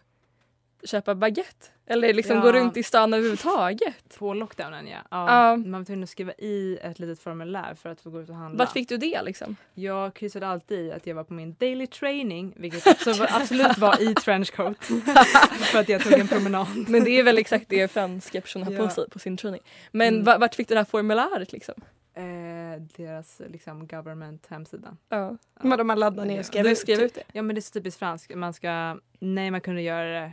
köpa 0.85 1.15
baguette. 1.15 1.67
Eller 1.93 2.15
liksom 2.15 2.37
Ja. 2.37 2.43
gå 2.43 2.53
runt 2.53 2.77
i 2.77 2.83
stan 2.83 3.15
överhuvudtaget. 3.15 4.19
På 4.19 4.35
lockdownen 4.35 4.87
ja. 4.87 4.99
Ja. 5.11 5.27
ja. 5.51 5.57
Man 5.57 5.81
var 5.81 5.85
tvungen 5.85 6.03
att 6.03 6.11
skriva 6.11 6.33
i 6.33 6.79
ett 6.83 6.99
litet 6.99 7.21
formulär 7.21 7.75
för 7.75 7.89
att 7.89 8.01
få 8.01 8.11
gå 8.11 8.21
ut 8.21 8.29
och 8.29 8.35
handla. 8.37 8.59
Vart 8.65 8.73
fick 8.73 8.89
du 8.89 8.97
det 8.97 9.23
liksom? 9.23 9.57
Jag 9.75 10.15
kryssade 10.15 10.47
alltid 10.47 10.79
i 10.87 10.93
att 10.93 11.07
jag 11.07 11.15
var 11.15 11.25
på 11.25 11.35
min 11.35 11.57
daily 11.61 11.87
training 11.87 12.55
vilket 12.57 12.87
absolut 13.33 13.79
var 13.79 14.03
i 14.11 14.15
trenchcoat. 14.15 14.85
för 15.61 15.79
att 15.79 15.89
jag 15.89 16.03
tog 16.03 16.13
en 16.13 16.29
promenad. 16.29 16.85
Men 16.89 17.05
det 17.05 17.11
är 17.11 17.23
väl 17.23 17.39
exakt 17.39 17.69
det 17.69 17.89
franska 17.93 18.41
personer 18.41 18.65
har 18.65 18.73
Ja. 18.73 18.83
på 18.83 18.89
sig 18.89 19.11
på 19.11 19.19
sin 19.19 19.37
träning. 19.37 19.61
Men 19.91 20.09
Mm. 20.15 20.25
va- 20.25 20.39
vart 20.39 20.55
fick 20.55 20.69
du 20.69 20.75
det 20.75 20.81
här 20.81 20.85
formuläret 20.85 21.53
liksom? 21.53 21.75
Eh, 22.15 22.83
deras 22.97 23.41
liksom 23.49 23.87
government 23.87 24.47
hemsida. 24.51 24.97
Ja. 25.09 25.37
Men 25.63 25.79
de 25.79 25.89
har 25.89 25.97
laddat 25.97 26.27
ner 26.27 26.39
och 26.39 26.47
skrev 26.47 26.65
Du 26.65 26.71
ut. 26.71 26.79
skrev 26.79 27.01
ut 27.01 27.15
det? 27.15 27.23
Ja 27.33 27.43
men 27.43 27.55
det 27.55 27.59
är 27.59 27.63
så 27.63 27.73
typiskt 27.73 27.99
franskt. 27.99 28.35
Man 28.35 28.53
ska, 28.53 28.97
nej 29.19 29.51
man 29.51 29.61
kunde 29.61 29.83
göra 29.83 30.21
det 30.21 30.33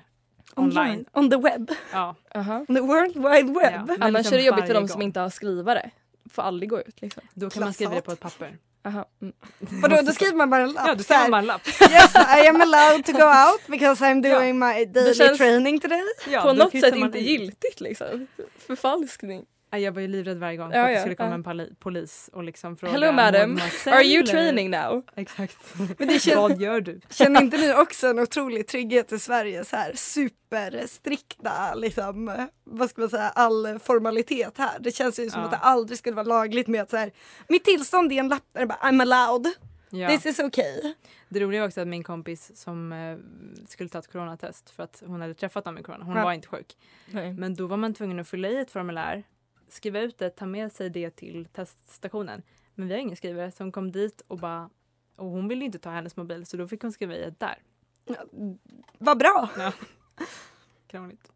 Online. 0.56 1.06
On 1.14 1.30
the 1.30 1.38
web. 1.38 1.72
Ja. 1.94 2.16
Aha. 2.36 2.66
The 2.68 2.82
world 2.82 3.16
wide 3.16 3.60
web. 3.60 3.74
Ja. 3.74 3.86
Men 3.86 4.04
Annars 4.04 4.14
liksom 4.20 4.34
är 4.34 4.38
det 4.38 4.44
jobbigt 4.46 4.66
för 4.68 4.74
de 4.74 4.88
som 4.88 5.02
inte 5.02 5.20
har 5.20 5.30
skrivare. 5.30 5.92
Får 6.32 6.42
aldrig 6.42 6.70
gå 6.70 6.80
ut 6.82 7.02
liksom. 7.02 7.24
Då 7.34 7.50
kan 7.50 7.64
man 7.64 7.74
skriva 7.74 7.96
det 7.96 8.02
på 8.02 8.12
ett 8.12 8.20
papper. 8.20 8.58
Aha. 8.86 9.06
Mm. 9.22 9.34
Vadå, 9.60 10.02
då 10.02 10.12
skriver 10.12 10.34
man 10.36 10.50
bara 10.50 10.62
en 10.64 10.72
lapp. 10.72 10.88
Ja, 10.88 10.94
här, 10.94 11.04
skriver 11.04 11.30
man 11.30 11.40
en 11.40 11.46
lapp. 11.46 11.68
Yes, 11.68 12.16
I 12.16 12.48
am 12.48 12.62
allowed 12.62 13.06
to 13.06 13.12
go 13.12 13.24
out 13.24 13.62
because 13.68 14.06
I'm 14.06 14.28
Ja. 14.28 14.36
doing 14.40 14.60
my 14.60 14.86
daily 14.86 15.14
känns- 15.14 15.38
training 15.38 15.80
today. 15.80 16.02
Ja, 16.30 16.42
På 16.42 16.54
något 16.54 16.72
sätt 16.80 16.96
inte 16.96 17.20
giltigt 17.20 17.82
liksom. 17.82 18.28
Förfalskning. 18.58 19.46
Ja, 19.72 19.78
Jag 19.78 19.92
var 19.92 20.02
ju 20.02 20.08
livrädd 20.08 20.38
varje 20.38 20.58
gång. 20.58 20.72
Ja, 20.72 20.82
att 20.82 20.88
det 20.88 20.94
ja, 20.94 21.00
skulle 21.00 21.16
komma 21.16 21.30
ja. 21.30 21.34
en 21.36 21.44
poli- 21.44 21.76
polis 21.80 22.30
och 22.34 22.44
liksom 22.44 22.78
fråga 22.78 22.94
Hello 22.94 23.12
madam, 23.12 23.60
are 23.86 24.04
you 24.04 24.26
training 24.26 24.70
now? 24.70 25.04
Exakt. 25.16 25.58
Men 25.98 26.08
det 26.08 26.20
känns- 26.20 26.36
Vad 26.36 26.62
gör 26.62 26.82
du? 26.82 27.02
Känner 27.10 27.42
inte 27.42 27.58
ni 27.58 27.74
också 27.74 28.08
en 28.08 28.20
otrolig 28.20 28.68
trygghet 28.68 29.12
i 29.12 29.20
Sverige? 29.20 29.64
Så 29.66 29.76
här 29.76 29.94
superstrikta, 29.96 31.76
liksom, 31.76 32.48
vad 32.64 32.90
ska 32.90 33.02
man 33.02 33.10
säga, 33.10 33.30
all 33.30 33.80
formalitet 33.80 34.58
här. 34.58 34.80
Det 34.80 34.92
känns 34.92 35.20
ju 35.20 35.30
som 35.30 35.44
att 35.44 35.52
det 35.52 35.58
aldrig 35.58 35.98
skulle 36.00 36.16
vara 36.16 36.26
lagligt 36.28 36.68
med 36.68 36.82
att 36.82 36.90
så 36.90 36.98
här, 36.98 37.12
mitt 37.48 37.64
tillstånd 37.66 38.12
är 38.12 38.20
en 38.20 38.28
lapp 38.28 38.44
där 38.54 38.60
det 38.62 38.68
bara 38.68 38.78
I'm 38.80 39.02
allowed. 39.02 39.48
Ja. 39.90 40.10
This 40.10 40.26
is 40.26 40.40
okay. 40.40 40.94
Det 41.30 41.40
roliga 41.40 41.62
var 41.62 41.68
också 41.68 41.82
att 41.82 41.88
min 41.88 42.04
kompis 42.04 42.52
som 42.56 42.92
eh, 42.94 43.18
skulle 43.68 43.90
ta 43.90 44.00
ett 44.00 44.12
coronatest 44.12 44.70
för 44.70 44.84
att 44.84 45.04
hon 45.06 45.22
hade 45.22 45.34
träffat 45.34 45.66
någon 45.66 45.74
med 45.74 45.86
corona, 45.86 46.06
hon 46.06 46.18
Ja. 46.18 46.24
var 46.24 46.34
inte 46.34 46.48
sjuk. 46.48 46.78
Nej. 47.12 47.34
Men 47.34 47.56
då 47.56 47.68
var 47.68 47.78
man 47.78 47.94
tvungen 47.94 48.20
att 48.20 48.28
fylla 48.28 48.48
i 48.50 48.58
ett 48.60 48.72
formulär, 48.72 49.24
skriva 49.74 50.00
ut 50.00 50.18
det, 50.18 50.30
ta 50.30 50.46
med 50.46 50.72
sig 50.72 50.90
det 50.90 51.10
till 51.10 51.46
teststationen. 51.46 52.42
Men 52.76 52.88
vi 52.88 52.94
har 52.94 53.02
ingen 53.02 53.16
skrivare 53.16 53.52
hon 53.58 53.72
kom 53.72 53.92
dit 53.92 54.22
och 54.28 54.38
bara 54.38 54.70
och 55.16 55.26
hon 55.26 55.48
ville 55.48 55.66
inte 55.66 55.80
ta 55.80 55.90
hennes 55.90 56.16
mobil 56.16 56.46
så 56.46 56.58
då 56.58 56.68
fick 56.68 56.82
hon 56.82 56.92
skriva 56.92 57.16
i 57.16 57.20
det 57.20 57.40
där. 57.40 57.58
Vad 58.98 59.18
bra. 59.18 59.50
Ja. 59.58 59.74
Krångligt. 60.88 61.32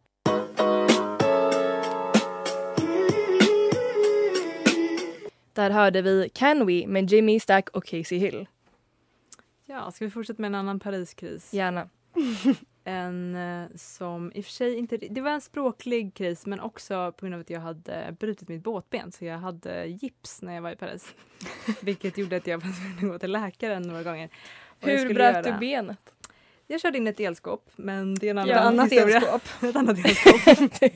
Där 5.53 5.69
hörde 5.69 6.01
vi 6.01 6.29
Can 6.33 6.65
We 6.65 6.87
med 6.87 7.11
Jimmy 7.11 7.39
Stack 7.39 7.69
och 7.69 7.85
Casey 7.85 8.17
Hill. 8.17 8.47
Ja, 9.65 9.91
ska 9.91 10.05
vi 10.05 10.11
fortsätta 10.11 10.41
med 10.41 10.47
en 10.47 10.55
annan 10.55 10.79
Pariskris? 10.79 11.53
Gärna. 11.53 11.89
En 12.83 13.35
eh, 13.35 13.67
som 13.75 14.31
i 14.35 14.41
och 14.41 14.45
för 14.45 14.51
sig 14.51 14.75
inte... 14.75 14.97
Det 14.97 15.21
var 15.21 15.31
en 15.31 15.41
språklig 15.41 16.13
kris 16.13 16.45
men 16.45 16.59
också 16.59 17.11
på 17.17 17.25
grund 17.25 17.35
av 17.35 17.41
att 17.41 17.49
jag 17.49 17.59
hade 17.59 18.15
brutit 18.19 18.49
mitt 18.49 18.63
båtben 18.63 19.11
så 19.11 19.25
jag 19.25 19.37
hade 19.37 19.85
gips 19.85 20.41
när 20.41 20.53
jag 20.53 20.61
var 20.61 20.71
i 20.71 20.75
Paris. 20.75 21.15
Vilket 21.81 22.17
gjorde 22.17 22.37
att 22.37 22.47
jag 22.47 22.57
var 22.57 22.71
tvungen 22.79 23.05
att 23.05 23.13
gå 23.13 23.19
till 23.19 23.31
läkaren 23.31 23.81
några 23.81 24.03
gånger. 24.03 24.29
Och 24.81 24.87
Hur 24.87 25.13
bröt 25.13 25.43
du 25.43 25.53
benet? 25.53 26.12
Jag 26.67 26.81
körde 26.81 26.97
in 26.97 27.07
ett 27.07 27.19
elskåp 27.19 27.69
men 27.75 28.15
det 28.15 28.27
är 28.27 28.31
en 28.31 28.37
annan 28.37 28.49
Ja, 28.49 28.59
annat 28.59 28.91
historia. 28.91 29.17
elskåp. 29.17 29.41
ett 29.63 29.75
annat 29.75 29.97
elskåp. 29.97 30.93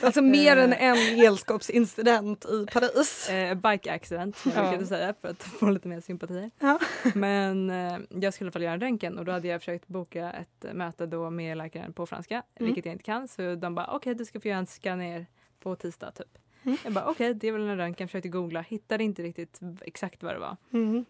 Alltså 0.04 0.22
mer 0.22 0.56
än 0.56 0.72
en 0.72 0.96
elskåpsincident 1.26 2.44
i 2.44 2.66
Paris. 2.72 3.28
Eh, 3.30 3.54
bike 3.54 3.92
accident 3.92 4.36
jag 4.44 4.54
Ja. 4.56 4.62
brukade 4.62 4.86
säga 4.86 5.14
för 5.20 5.28
att 5.28 5.42
få 5.42 5.70
lite 5.70 5.88
mer 5.88 6.00
sympatier. 6.00 6.50
Ja. 6.58 6.78
Men 7.14 7.70
eh, 7.70 7.98
jag 8.10 8.34
skulle 8.34 8.46
i 8.46 8.48
alla 8.48 8.52
fall 8.52 8.62
göra 8.62 8.74
en 8.74 8.80
röntgen 8.80 9.18
och 9.18 9.24
då 9.24 9.32
hade 9.32 9.48
jag 9.48 9.60
försökt 9.60 9.88
boka 9.88 10.32
ett 10.32 10.64
eh, 10.64 10.72
möte 10.74 11.06
då 11.06 11.30
med 11.30 11.56
läkaren 11.56 11.92
på 11.92 12.06
franska, 12.06 12.34
Mm. 12.34 12.66
vilket 12.66 12.84
jag 12.86 12.94
inte 12.94 13.04
kan. 13.04 13.28
Så 13.28 13.54
de 13.54 13.74
bara 13.74 13.86
okej 13.86 14.14
du 14.14 14.24
ska 14.24 14.40
få 14.40 14.48
göra 14.48 14.58
en 14.58 14.66
skanner 14.66 15.26
på 15.60 15.76
tisdag 15.76 16.10
typ. 16.10 16.38
Mm. 16.62 16.78
Jag 16.84 16.92
bara 16.92 17.04
okej 17.06 17.34
det 17.34 17.48
är 17.48 17.52
väl 17.52 17.62
en 17.68 17.76
röntgen, 17.76 18.08
försökte 18.08 18.28
googla, 18.28 18.60
hittade 18.60 19.04
inte 19.04 19.22
riktigt 19.22 19.60
exakt 19.80 20.22
vad 20.22 20.34
det 20.34 20.38
var. 20.38 20.56
Mm. 20.72 21.04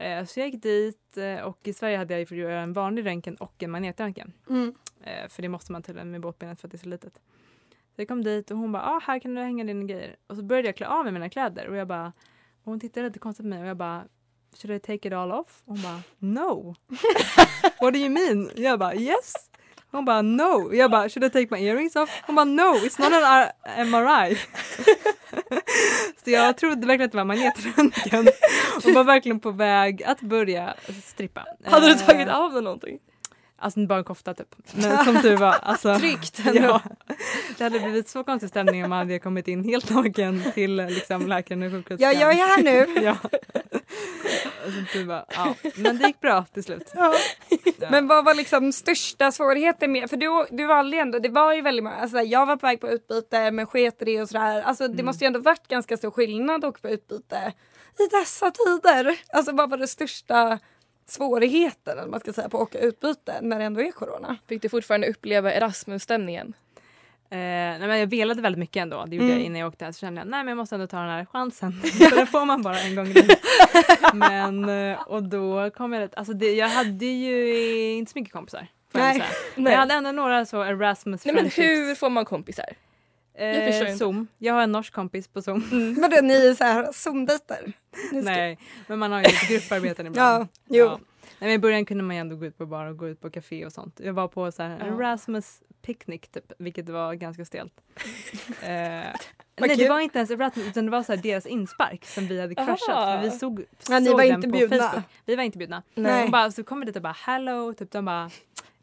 Eh, 0.00 0.24
så 0.24 0.40
jag 0.40 0.48
gick 0.48 0.62
dit 0.62 1.16
eh, 1.16 1.40
och 1.40 1.58
i 1.68 1.72
Sverige 1.72 1.96
hade 1.96 2.18
jag 2.18 2.32
ju 2.32 2.50
en 2.50 2.72
vanlig 2.72 3.06
röntgen 3.06 3.36
och 3.36 3.62
en 3.62 3.70
magnetröntgen. 3.70 4.32
Mm. 4.48 4.74
Eh, 5.00 5.28
för 5.28 5.42
det 5.42 5.48
måste 5.48 5.72
man 5.72 5.82
tydligen 5.82 6.10
med 6.10 6.20
båtbenet 6.20 6.60
för 6.60 6.68
att 6.68 6.72
det 6.72 6.76
är 6.76 6.78
så 6.78 6.88
litet. 6.88 7.14
Så 7.94 8.00
jag 8.00 8.08
kom 8.08 8.24
dit 8.24 8.50
och 8.50 8.56
hon 8.56 8.72
bara, 8.72 8.82
ah, 8.82 9.00
här 9.02 9.18
kan 9.18 9.34
du 9.34 9.42
hänga 9.42 9.64
dina 9.64 9.84
grejer. 9.84 10.16
Och 10.26 10.36
så 10.36 10.42
började 10.42 10.68
jag 10.68 10.76
klä 10.76 10.86
av 10.86 11.04
mig 11.04 11.12
mina 11.12 11.30
kläder 11.30 11.68
och 11.68 11.76
jag 11.76 11.88
bara, 11.88 12.06
och 12.62 12.64
hon 12.64 12.80
tittade 12.80 13.06
lite 13.06 13.18
konstigt 13.18 13.44
på 13.44 13.48
mig 13.48 13.60
och 13.62 13.68
jag 13.68 13.76
bara, 13.76 14.04
should 14.56 14.76
I 14.76 14.80
take 14.80 15.08
it 15.08 15.14
all 15.14 15.32
off? 15.32 15.62
Och 15.64 15.72
hon 15.72 15.82
bara, 15.82 16.02
no. 16.18 16.74
What 17.80 17.94
do 17.94 17.98
you 17.98 18.10
mean? 18.10 18.50
Jag 18.56 18.78
bara, 18.78 18.94
yes. 18.94 19.49
Hon 19.92 20.04
bara, 20.04 20.22
no. 20.22 20.74
Jag 20.74 20.90
bara, 20.90 21.08
should 21.08 21.24
I 21.24 21.30
take 21.30 21.56
my 21.56 21.66
earrings 21.66 21.96
off? 21.96 22.10
Hon 22.26 22.34
bara, 22.36 22.44
no, 22.44 22.74
it's 22.74 23.00
not 23.00 23.12
an 23.12 23.86
MRI. 23.90 24.36
så 26.24 26.30
jag 26.30 26.56
trodde 26.56 26.86
verkligen 26.86 27.06
att 27.06 27.12
det 27.12 27.18
var 27.18 27.24
magnetröntgen 27.24 28.28
och 28.84 28.90
var 28.94 29.04
verkligen 29.04 29.40
på 29.40 29.50
väg 29.50 30.02
att 30.02 30.20
börja 30.20 30.74
strippa. 31.04 31.46
Hade 31.64 31.86
du 31.86 31.92
Eh, 31.92 31.98
tagit 31.98 32.28
av 32.28 32.52
dig 32.52 32.62
någonting? 32.62 32.98
Alltså 33.62 33.86
bara 33.86 33.98
en 33.98 34.04
kofta 34.04 34.34
typ. 34.34 34.54
Men 34.72 35.04
som 35.04 35.22
tur 35.22 35.36
var. 35.36 35.56
Alltså, 35.62 35.94
Tryggt 35.98 36.40
ja, 36.54 36.80
Det 37.58 37.64
hade 37.64 37.80
blivit 37.80 38.08
så 38.08 38.24
konstig 38.24 38.48
stämning 38.48 38.84
om 38.84 38.90
man 38.90 38.98
hade 38.98 39.18
kommit 39.18 39.48
in 39.48 39.64
helt 39.64 39.90
naken 39.90 40.42
till 40.54 40.76
liksom, 40.76 41.26
läkaren 41.26 41.62
och 41.62 41.70
sjuksköterskan. 41.72 42.12
Ja, 42.12 42.20
jag 42.20 42.32
är 42.32 42.46
här 42.46 42.62
nu. 42.62 43.00
ja. 43.04 43.16
Som 44.64 44.86
tur 44.92 45.06
var. 45.06 45.24
Ja. 45.34 45.54
Men 45.76 45.98
det 45.98 46.06
gick 46.06 46.20
bra 46.20 46.44
till 46.54 46.64
slut. 46.64 46.90
Ja. 46.94 47.14
Ja. 47.78 47.90
Men 47.90 48.06
vad 48.06 48.24
var 48.24 48.34
liksom 48.34 48.72
största 48.72 49.32
svårigheten 49.32 49.92
med, 49.92 50.10
för 50.10 50.16
du, 50.16 50.46
du 50.50 50.66
valde 50.66 50.96
ju 50.96 51.00
ändå, 51.02 51.18
det 51.18 51.28
var 51.28 51.54
ju 51.54 51.60
väldigt 51.62 51.84
många, 51.84 51.96
alltså 51.96 52.18
jag 52.20 52.46
var 52.46 52.56
på 52.56 52.66
väg 52.66 52.80
på 52.80 52.88
utbyte 52.88 53.50
men 53.50 53.66
sket 53.66 53.96
det 53.98 54.22
och 54.22 54.28
sådär. 54.28 54.62
Alltså 54.62 54.88
det 54.88 54.92
Mm. 54.94 55.06
måste 55.06 55.24
ju 55.24 55.26
ändå 55.26 55.40
varit 55.40 55.68
ganska 55.68 55.96
stor 55.96 56.10
skillnad 56.10 56.64
att 56.64 56.68
åka 56.68 56.80
på 56.80 56.88
utbyte 56.88 57.52
i 57.98 58.06
dessa 58.20 58.50
tider. 58.50 59.16
Alltså 59.32 59.52
vad 59.52 59.70
var 59.70 59.78
det 59.78 59.88
största 59.88 60.58
svårigheten 61.10 61.98
eller 61.98 62.08
man 62.10 62.20
ska 62.20 62.32
säga 62.32 62.48
på 62.48 62.56
att 62.56 62.62
åka 62.62 62.78
utbyte 62.78 63.38
när 63.42 63.58
det 63.58 63.64
ändå 63.64 63.80
är 63.80 63.92
corona? 63.92 64.36
Fick 64.48 64.62
du 64.62 64.68
fortfarande 64.68 65.06
uppleva 65.08 65.52
Erasmus-stämningen? 65.52 66.52
Eh, 67.32 67.36
nej, 67.38 67.78
men 67.78 67.98
jag 67.98 68.06
velade 68.06 68.42
väldigt 68.42 68.58
mycket 68.58 68.80
ändå. 68.82 69.04
Det 69.06 69.16
gjorde 69.16 69.26
Mm. 69.26 69.36
jag 69.38 69.46
innan 69.46 69.60
jag 69.60 69.68
åkte 69.68 69.84
här. 69.84 69.92
Så 69.92 69.98
kände 69.98 70.20
jag 70.20 70.28
nej 70.28 70.38
men 70.44 70.48
jag 70.48 70.56
måste 70.56 70.74
ändå 70.74 70.86
ta 70.86 70.96
den 70.96 71.08
här 71.10 71.24
chansen. 71.32 71.72
För 71.82 72.16
det 72.16 72.26
får 72.26 72.44
man 72.44 72.62
bara 72.62 72.78
en 72.80 72.94
gång 72.94 73.06
i. 73.06 73.28
Men 74.14 74.68
eh, 74.92 75.00
och 75.00 75.22
då 75.22 75.70
kom 75.70 75.92
jag 75.92 76.10
alltså 76.16 76.32
det, 76.32 76.52
Jag 76.52 76.68
hade 76.68 77.06
ju 77.06 77.92
inte 77.92 78.12
så 78.12 78.18
mycket 78.18 78.32
kompisar. 78.32 78.66
får 78.92 79.00
jag 79.00 79.08
Nej. 79.18 79.22
Nej. 79.56 79.72
Jag 79.72 79.80
hade 79.80 79.94
ändå 79.94 80.12
några 80.12 80.46
så 80.46 80.62
Erasmus 80.62 81.24
Nej 81.24 81.34
men 81.34 81.50
friendships. 81.50 81.88
hur 81.90 81.94
får 81.94 82.10
man 82.10 82.24
kompisar? 82.24 82.66
Eh, 83.34 83.66
förstår 83.66 83.86
inte. 83.86 83.98
Zoom. 83.98 84.26
Jag 84.38 84.54
har 84.54 84.62
en 84.62 84.72
norsk 84.72 84.92
kompis 84.92 85.28
på 85.28 85.42
Zoom. 85.42 85.94
Vadå 86.00 86.20
ni 86.22 86.34
är 86.48 86.54
så 86.54 86.64
här 86.64 86.92
zoomdejter? 86.92 87.72
Ni 88.12 88.22
Nej, 88.22 88.58
men 88.86 88.98
man 88.98 89.12
har 89.12 89.18
ju 89.18 89.24
lite 89.24 89.46
grupparbeten 89.52 90.06
ibland. 90.06 90.42
Ja, 90.42 90.48
jo. 90.68 90.88
Nej, 90.88 90.98
men 91.48 91.50
I 91.50 91.58
början 91.58 91.84
kunde 91.84 92.04
man 92.04 92.16
ju 92.16 92.20
ändå 92.20 92.36
gå 92.36 92.46
ut 92.46 92.58
på 92.58 92.66
bar 92.66 92.86
och 92.86 92.96
gå 92.96 93.08
ut 93.08 93.20
på 93.20 93.30
café 93.30 93.66
och 93.66 93.72
sånt. 93.72 94.00
Jag 94.04 94.12
var 94.12 94.28
på 94.28 94.52
så 94.52 94.62
här 94.62 94.78
Ja. 94.80 94.86
Erasmus 94.86 95.62
picnic 95.82 96.20
typ, 96.20 96.52
vilket 96.58 96.88
var 96.88 97.14
ganska 97.14 97.44
stelt. 97.44 97.72
eh, 98.62 98.68
nej, 98.68 99.14
kul. 99.58 99.78
det 99.78 99.88
var 99.88 100.00
inte 100.00 100.18
ens 100.18 100.30
Erasmus 100.30 100.66
utan 100.66 100.84
det 100.84 100.90
var 100.90 101.02
så 101.02 101.12
här 101.12 101.22
deras 101.22 101.46
inspark 101.46 102.04
som 102.04 102.26
vi 102.26 102.40
hade 102.40 102.54
crushat. 102.54 103.24
Vi 103.24 103.30
såg, 103.30 103.64
Ja, 103.88 103.98
ni 103.98 104.06
såg 104.06 104.16
var 104.16 104.24
den 104.24 104.34
inte 104.34 104.48
på 104.48 104.56
bjudna. 104.56 104.76
Facebook. 104.78 105.04
Vi 105.24 105.36
var 105.36 105.42
inte 105.42 105.58
bjudna. 105.58 105.82
Nej. 105.94 106.22
Hon 106.22 106.30
bara, 106.30 106.50
så 106.50 106.64
kommer 106.64 106.86
det 106.86 106.92
typ 106.92 107.02
bara 107.02 107.16
hello, 107.26 107.74
typ 107.74 107.90
de 107.90 108.04
bara 108.04 108.30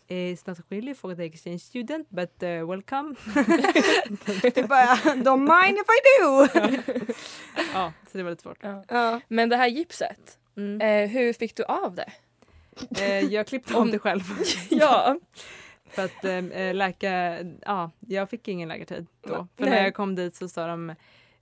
It's 0.10 0.48
not 0.48 0.58
really 0.70 0.94
for 0.94 1.16
the 1.16 1.24
exchange 1.26 1.60
student 1.62 2.08
but 2.10 2.44
uh, 2.44 2.68
welcome. 2.70 3.16
Du 4.56 4.64
bara, 4.68 4.96
don't 5.16 5.40
mind 5.64 5.78
if 5.78 5.88
I 5.90 6.00
do! 6.22 6.48
ja, 7.74 7.94
så 8.12 8.18
det 8.18 8.24
var 8.24 8.30
lite 8.30 8.44
svårt. 8.44 8.58
Ja. 8.62 8.84
Ja. 8.90 9.22
Men 9.28 9.50
det 9.50 9.56
här 9.58 9.68
gipset, 9.68 10.40
Mm. 10.58 10.82
eh, 10.82 11.10
hur 11.10 11.34
fick 11.34 11.56
du 11.56 11.64
av 11.64 11.96
det? 11.96 12.12
Eh, 13.02 13.20
jag 13.20 13.48
klippte 13.48 13.74
Om- 13.74 13.82
om 13.82 13.92
det 13.92 14.00
själv. 14.00 14.22
ja. 14.70 15.20
För 15.90 16.06
att 16.06 16.26
eh, 16.26 16.74
läka, 16.74 17.38
ja, 17.66 17.92
jag 18.00 18.30
fick 18.30 18.48
ingen 18.48 18.70
läkartid 18.70 19.08
då. 19.22 19.48
För 19.58 19.64
Nej. 19.66 19.70
när 19.70 19.84
jag 19.84 19.94
kom 19.94 20.16
dit 20.16 20.36
så 20.36 20.50
sa 20.50 20.68
de 20.68 20.96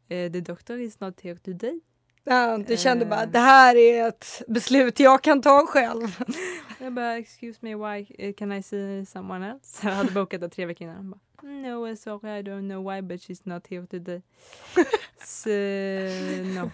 the 0.09 0.29
doctor 0.41 0.79
is 0.79 0.99
not 0.99 1.21
here 1.21 1.35
today. 1.37 1.79
Ja, 2.27 2.57
du 2.67 2.77
kände 2.77 3.05
bara 3.05 3.25
det 3.25 3.39
här 3.39 3.75
är 3.75 4.07
ett 4.07 4.41
beslut 4.47 4.99
jag 4.99 5.21
kan 5.21 5.41
ta 5.41 5.65
själv. 5.67 6.23
Jag 6.79 6.93
bara 6.93 7.17
excuse 7.17 7.57
me 7.61 7.75
why 7.75 8.05
eh, 8.19 8.33
can 8.33 8.51
I 8.53 8.63
see 8.63 9.05
someone 9.05 9.51
else? 9.51 9.87
Jag 9.87 9.91
hade 9.95 10.11
bokat 10.11 10.41
det 10.41 10.49
tre 10.49 10.65
veckor 10.65 10.81
innan. 10.87 10.95
Han 10.95 11.09
bara, 11.09 11.19
no 11.49 11.95
sorry 11.95 12.39
I 12.39 12.41
don't 12.41 12.69
know 12.69 12.91
why 12.93 13.01
but 13.01 13.21
she's 13.21 13.39
not 13.43 13.67
here 13.67 13.87
today. 13.87 14.21
Så 15.23 15.49
no. 16.59 16.71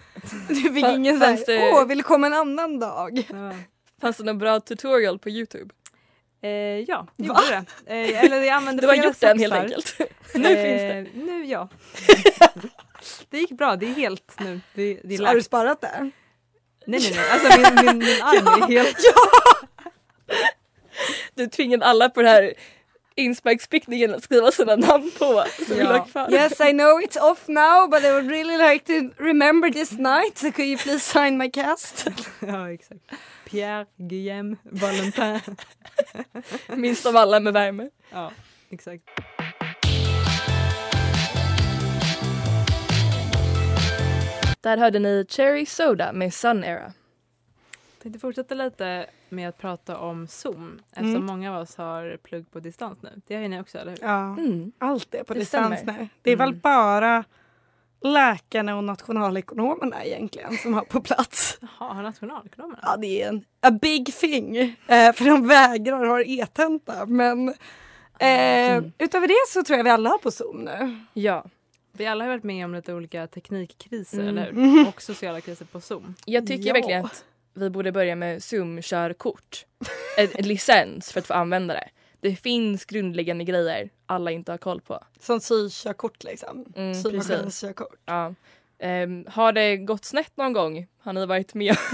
Du 0.48 0.54
fick 0.54 0.84
ingen 0.84 1.18
såhär, 1.20 1.38
det- 1.46 1.72
åh 1.72 1.86
vill 1.86 2.02
komma 2.02 2.26
en 2.26 2.34
annan 2.34 2.78
dag? 2.78 3.26
Ja. 3.32 3.52
Fanns 4.00 4.16
det 4.16 4.24
någon 4.24 4.38
bra 4.38 4.60
tutorial 4.60 5.18
på 5.18 5.30
Youtube? 5.30 5.74
Eh, 6.42 6.50
ja, 6.50 7.06
det 7.16 7.24
gjorde 7.26 7.40
det. 7.86 7.92
Eh, 8.10 8.24
eller 8.24 8.36
jag 8.36 8.48
använde 8.56 8.82
Du 8.82 8.86
har 8.88 8.94
gjort 8.94 9.20
den 9.20 9.38
helt 9.38 9.52
enkelt. 9.54 9.96
nu 10.34 10.42
finns 10.44 10.56
det. 10.56 10.98
Eh, 10.98 11.06
Nu 11.14 11.44
ja. 11.44 11.68
Det 13.30 13.38
gick 13.38 13.50
bra, 13.50 13.76
det 13.76 13.86
är 13.86 13.94
helt 13.94 14.40
nu. 14.40 14.60
Det, 14.74 15.00
det 15.04 15.14
är 15.14 15.18
Så 15.18 15.24
har 15.24 15.34
du 15.34 15.42
sparat 15.42 15.80
det? 15.80 16.10
Nej 16.86 17.00
nej 17.00 17.12
nej, 17.16 17.30
alltså 17.30 17.60
min, 17.60 17.86
min, 17.86 17.98
min 17.98 18.22
arm 18.22 18.62
är 18.62 18.68
helt... 18.78 18.96
Du 21.34 21.46
tvingade 21.46 21.84
alla 21.86 22.08
på 22.08 22.22
den 22.22 22.30
här 22.30 22.54
insparkspickningen 23.14 24.14
att 24.14 24.24
skriva 24.24 24.50
sina 24.50 24.76
namn 24.76 25.10
på. 25.18 25.44
Som 25.66 25.76
Ja. 25.78 26.30
Yes 26.30 26.60
I 26.60 26.70
know 26.72 27.00
it's 27.00 27.30
off 27.30 27.48
now 27.48 27.90
but 27.90 28.04
I 28.04 28.10
would 28.10 28.30
really 28.30 28.56
like 28.72 28.84
to 28.86 29.22
remember 29.22 29.70
this 29.70 29.92
night 29.92 30.38
so 30.38 30.52
could 30.52 30.68
you 30.68 30.78
please 30.78 31.00
sign 31.00 31.38
my 31.38 31.50
cast? 31.50 32.06
Ja 32.40 32.72
exakt. 32.72 33.00
Pierre 33.44 33.86
Guillaume 33.96 34.56
Valentin. 34.62 35.56
Minst 36.68 37.06
av 37.06 37.16
alla 37.16 37.40
med 37.40 37.52
värme. 37.52 37.88
Ja 38.10 38.32
exakt. 38.70 39.02
Där 44.62 44.76
hörde 44.78 44.98
ni 44.98 45.26
Cherry 45.28 45.66
Soda 45.66 46.12
med 46.12 46.34
Sun 46.34 46.64
Era. 46.64 46.92
tänkte 48.02 48.20
fortsätta 48.20 48.54
lite 48.54 49.06
med 49.28 49.48
att 49.48 49.58
prata 49.58 49.98
om 49.98 50.26
Zoom 50.26 50.80
eftersom 50.90 51.10
Mm. 51.14 51.26
många 51.26 51.56
av 51.56 51.62
oss 51.62 51.76
har 51.76 52.16
plugg 52.16 52.50
på 52.50 52.60
distans 52.60 52.98
nu. 53.02 53.20
Det 53.26 53.34
har 53.34 53.42
ju 53.42 53.48
ni 53.48 53.60
också, 53.60 53.78
eller 53.78 53.90
hur? 53.92 53.98
Ja, 54.02 54.18
Mm. 54.22 54.72
allt 54.78 55.14
är 55.14 55.24
på 55.24 55.34
Det 55.34 55.40
distans 55.40 55.80
stämmer. 55.80 55.98
nu. 55.98 56.08
Det 56.22 56.30
är 56.30 56.36
väl 56.36 56.48
Mm. 56.48 56.60
bara 56.60 57.24
läkarna 58.00 58.76
och 58.76 58.84
nationalekonomerna 58.84 60.04
egentligen 60.04 60.56
som 60.58 60.74
har 60.74 60.82
på 60.84 61.00
plats. 61.00 61.58
Jaha, 61.60 61.92
har 61.94 62.02
nationalekonomerna? 62.02 62.78
Ja, 62.82 62.96
det 62.96 63.22
är 63.22 63.28
en 63.28 63.44
a 63.60 63.70
big 63.70 64.06
thing. 64.14 64.56
Eh, 64.86 65.12
för 65.12 65.24
de 65.24 65.48
vägrar 65.48 66.06
ha 66.06 66.22
e-tenta. 66.22 67.06
Men 67.06 67.48
eh, 68.18 68.82
utöver 68.98 69.28
det 69.28 69.34
så 69.48 69.62
tror 69.64 69.76
jag 69.76 69.84
vi 69.84 69.90
alla 69.90 70.10
har 70.10 70.18
på 70.18 70.30
Zoom 70.30 70.56
nu. 70.64 70.98
Ja. 71.12 71.44
Vi 71.92 72.06
alla 72.06 72.24
har 72.24 72.28
varit 72.30 72.44
med 72.44 72.64
om 72.64 72.74
lite 72.74 72.94
olika 72.94 73.26
teknikkriser, 73.26 74.20
Mm. 74.22 74.38
eller 74.38 74.52
hur? 74.52 74.88
Och 74.88 75.02
sociala 75.02 75.40
kriser 75.40 75.64
på 75.64 75.80
Zoom. 75.80 76.14
Jag 76.26 76.46
tycker 76.46 76.66
Ja. 76.66 76.72
verkligen 76.72 77.04
att 77.04 77.24
vi 77.54 77.70
borde 77.70 77.92
börja 77.92 78.16
med 78.16 78.42
Zoom-körkort. 78.42 79.66
En, 80.18 80.28
en 80.34 80.48
licens 80.48 81.12
för 81.12 81.20
att 81.20 81.26
få 81.26 81.34
använda 81.34 81.74
det. 81.74 81.88
Det 82.20 82.36
finns 82.36 82.84
grundläggande 82.84 83.44
grejer 83.44 83.90
alla 84.06 84.30
inte 84.30 84.52
har 84.52 84.58
koll 84.58 84.80
på. 84.80 85.00
Som 85.20 85.40
sykörkort 85.40 86.24
liksom. 86.24 86.64
Mm, 86.76 86.94
Symaskinskörkort. 86.94 87.94
Ja. 88.04 88.34
Ehm, 88.78 89.26
har 89.28 89.52
det 89.52 89.76
gått 89.76 90.04
snett 90.04 90.36
någon 90.36 90.52
gång? 90.52 90.86
Har 90.98 91.12
ni 91.12 91.26
varit 91.26 91.54
med? 91.54 91.76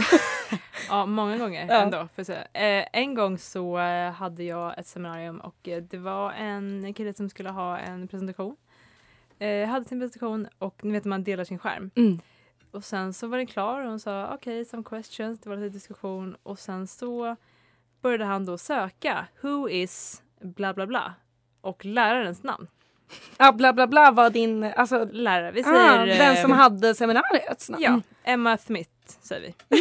Ja, 0.88 1.06
många 1.06 1.38
gånger 1.38 1.66
Ja. 1.68 1.74
ändå. 1.82 2.08
Säga. 2.24 2.42
Eh, 2.52 2.86
en 2.92 3.14
gång 3.14 3.38
så 3.38 3.78
eh, 3.78 4.10
hade 4.12 4.42
jag 4.44 4.78
ett 4.78 4.86
seminarium 4.86 5.40
och 5.40 5.68
eh, 5.68 5.82
det 5.82 5.98
var 5.98 6.32
en 6.32 6.94
kille 6.94 7.14
som 7.14 7.30
skulle 7.30 7.50
ha 7.50 7.78
en 7.78 8.08
presentation. 8.08 8.56
Eh, 9.38 9.68
hade 9.68 9.84
sin 9.84 10.00
presentation 10.00 10.48
och 10.58 10.84
ni 10.84 10.92
vet 10.92 11.04
man 11.04 11.24
delar 11.24 11.44
sin 11.44 11.58
skärm. 11.58 11.90
Mm. 11.96 12.20
Och 12.70 12.84
sen 12.84 13.12
så 13.12 13.26
var 13.26 13.38
den 13.38 13.46
klar 13.46 13.82
och 13.82 13.90
hon 13.90 14.00
sa 14.00 14.34
okej, 14.34 14.64
some 14.64 14.84
questions, 14.84 15.40
det 15.40 15.48
var 15.48 15.56
lite 15.56 15.74
diskussion 15.74 16.36
och 16.42 16.58
sen 16.58 16.86
så 16.86 17.36
började 18.02 18.24
han 18.24 18.44
då 18.44 18.58
söka 18.58 19.26
who 19.40 19.68
is 19.68 20.22
bla 20.40 20.74
bla 20.74 20.86
bla 20.86 21.14
och 21.60 21.84
lärarens 21.84 22.42
namn. 22.42 22.66
Ja, 23.38 23.52
bla 23.52 23.72
bla 23.72 23.86
bla 23.86 24.10
var 24.10 24.30
din, 24.30 24.64
alltså 24.64 25.08
Lärare, 25.12 25.50
vi 25.50 25.60
ah, 25.60 25.64
säger... 25.64 26.06
den 26.06 26.36
eh, 26.36 26.42
som 26.42 26.52
hade 26.52 26.94
seminariets 26.94 27.70
namn. 27.70 27.82
Ja, 27.82 28.00
Emma 28.24 28.58
Smith 28.58 28.90
säger 29.20 29.42
vi. 29.42 29.78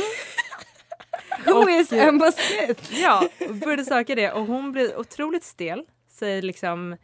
Who 1.52 1.62
Och- 1.62 1.70
is 1.70 1.94
Emma 1.94 2.32
Smith? 2.32 3.02
Ja, 3.02 3.30
och 3.50 3.56
började 3.56 3.86
söka 3.86 4.16
det 4.16 4.32
och 4.32 4.46
hon 4.46 4.72
blev 4.72 4.98
otroligt 4.98 5.44
stel. 5.44 5.86
Säger 6.10 6.42
liksom 6.42 6.98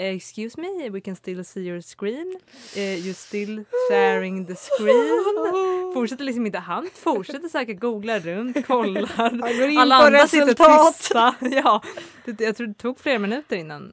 Excuse 0.00 0.60
me, 0.60 0.88
we 0.90 1.00
can 1.00 1.16
still 1.16 1.44
see 1.44 1.60
your 1.60 1.80
screen. 1.80 2.38
Eh, 2.76 2.80
you're 2.80 3.14
still 3.14 3.64
sharing 3.90 4.46
the 4.46 4.54
screen. 4.54 5.92
Fortsätter 5.94 6.24
liksom 6.24 6.46
inte 6.46 6.58
han. 6.58 6.88
Fortsätter 6.94 7.48
söka, 7.48 7.72
googlar 7.72 8.20
runt, 8.20 8.66
kollar. 8.66 9.06
Han 9.16 9.38
går 9.38 9.68
in 9.68 9.78
Alla 9.78 9.98
på 9.98 10.04
andra 10.06 10.26
sitter 10.26 10.46
resultat. 10.46 10.98
tysta. 10.98 11.34
Ja, 11.64 11.82
det, 12.24 12.40
jag 12.44 12.56
tror 12.56 12.66
det 12.66 12.74
tog 12.74 12.98
flera 13.00 13.18
minuter 13.18 13.56
innan 13.56 13.92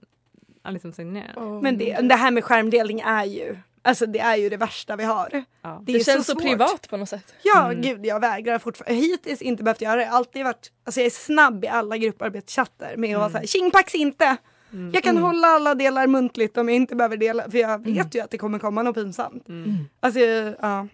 han 0.63 0.73
liksom 0.73 0.93
stängde 0.93 1.13
ner. 1.19 1.61
Men 1.61 1.77
det, 1.77 1.97
det 2.01 2.15
här 2.15 2.31
med 2.31 2.43
skärmdelning 2.43 2.99
är 2.99 3.25
ju, 3.25 3.57
alltså 3.81 4.05
det 4.05 4.19
är 4.19 4.35
ju 4.35 4.49
det 4.49 4.57
värsta 4.57 4.95
vi 4.95 5.03
har. 5.03 5.43
Ja. 5.61 5.81
Det, 5.85 5.95
är 5.95 6.03
känns 6.03 6.25
så, 6.25 6.31
svårt. 6.33 6.41
privat 6.41 6.89
på 6.89 6.97
något 6.97 7.09
sätt. 7.09 7.33
Ja, 7.43 7.65
Mm. 7.71 7.81
gud 7.81 8.05
jag 8.05 8.19
vägrar 8.19 8.59
fortfarande. 8.59 9.01
Hittills 9.01 9.41
inte 9.41 9.63
behövt 9.63 9.81
göra 9.81 9.95
det. 9.95 10.09
Alltid 10.09 10.43
varit, 10.43 10.71
alltså 10.83 10.99
jag 11.01 11.05
är 11.05 11.09
snabb 11.11 11.63
i 11.63 11.67
alla 11.67 11.97
grupparbetschattar 11.97 12.95
med 12.97 13.09
att 13.09 13.15
vara 13.15 13.25
Mm. 13.25 13.31
såhär, 13.31 13.47
tjingpax 13.47 13.95
inte! 13.95 14.37
Mm. 14.73 14.91
Jag 14.93 15.03
kan 15.03 15.11
Mm. 15.17 15.23
hålla 15.23 15.47
alla 15.47 15.75
delar 15.75 16.07
muntligt 16.07 16.57
om 16.57 16.69
jag 16.69 16.75
inte 16.75 16.95
behöver 16.95 17.17
dela, 17.17 17.51
för 17.51 17.57
jag 17.57 17.83
vet 17.85 18.15
ju 18.15 18.19
att 18.19 18.31
det 18.31 18.37
kommer 18.37 18.59
komma 18.59 18.83
något 18.83 18.95
pinsamt. 18.95 19.49
Mm. 19.49 19.73
Alltså, 19.99 20.19
ja. 20.61 20.87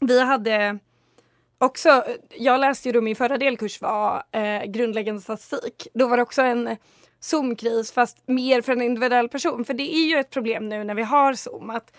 Vi 0.00 0.20
hade 0.20 0.78
också, 1.58 2.04
jag 2.38 2.60
läste 2.60 2.88
ju 2.88 2.92
då 2.92 3.00
min 3.00 3.16
förra 3.16 3.38
delkurs 3.38 3.80
var 3.80 4.22
eh, 4.32 4.64
grundläggande 4.64 5.20
statistik. 5.22 5.88
Då 5.94 6.06
var 6.08 6.16
det 6.16 6.22
också 6.22 6.42
en 6.42 6.76
Zoom-kris 7.20 7.92
fast 7.92 8.28
mer 8.28 8.62
för 8.62 8.72
en 8.72 8.82
individuell 8.82 9.28
person. 9.28 9.64
För 9.64 9.74
det 9.74 9.94
är 9.94 10.06
ju 10.06 10.16
ett 10.16 10.30
problem 10.30 10.68
nu 10.68 10.84
när 10.84 10.94
vi 10.94 11.02
har 11.02 11.34
Zoom 11.34 11.70
att 11.70 11.92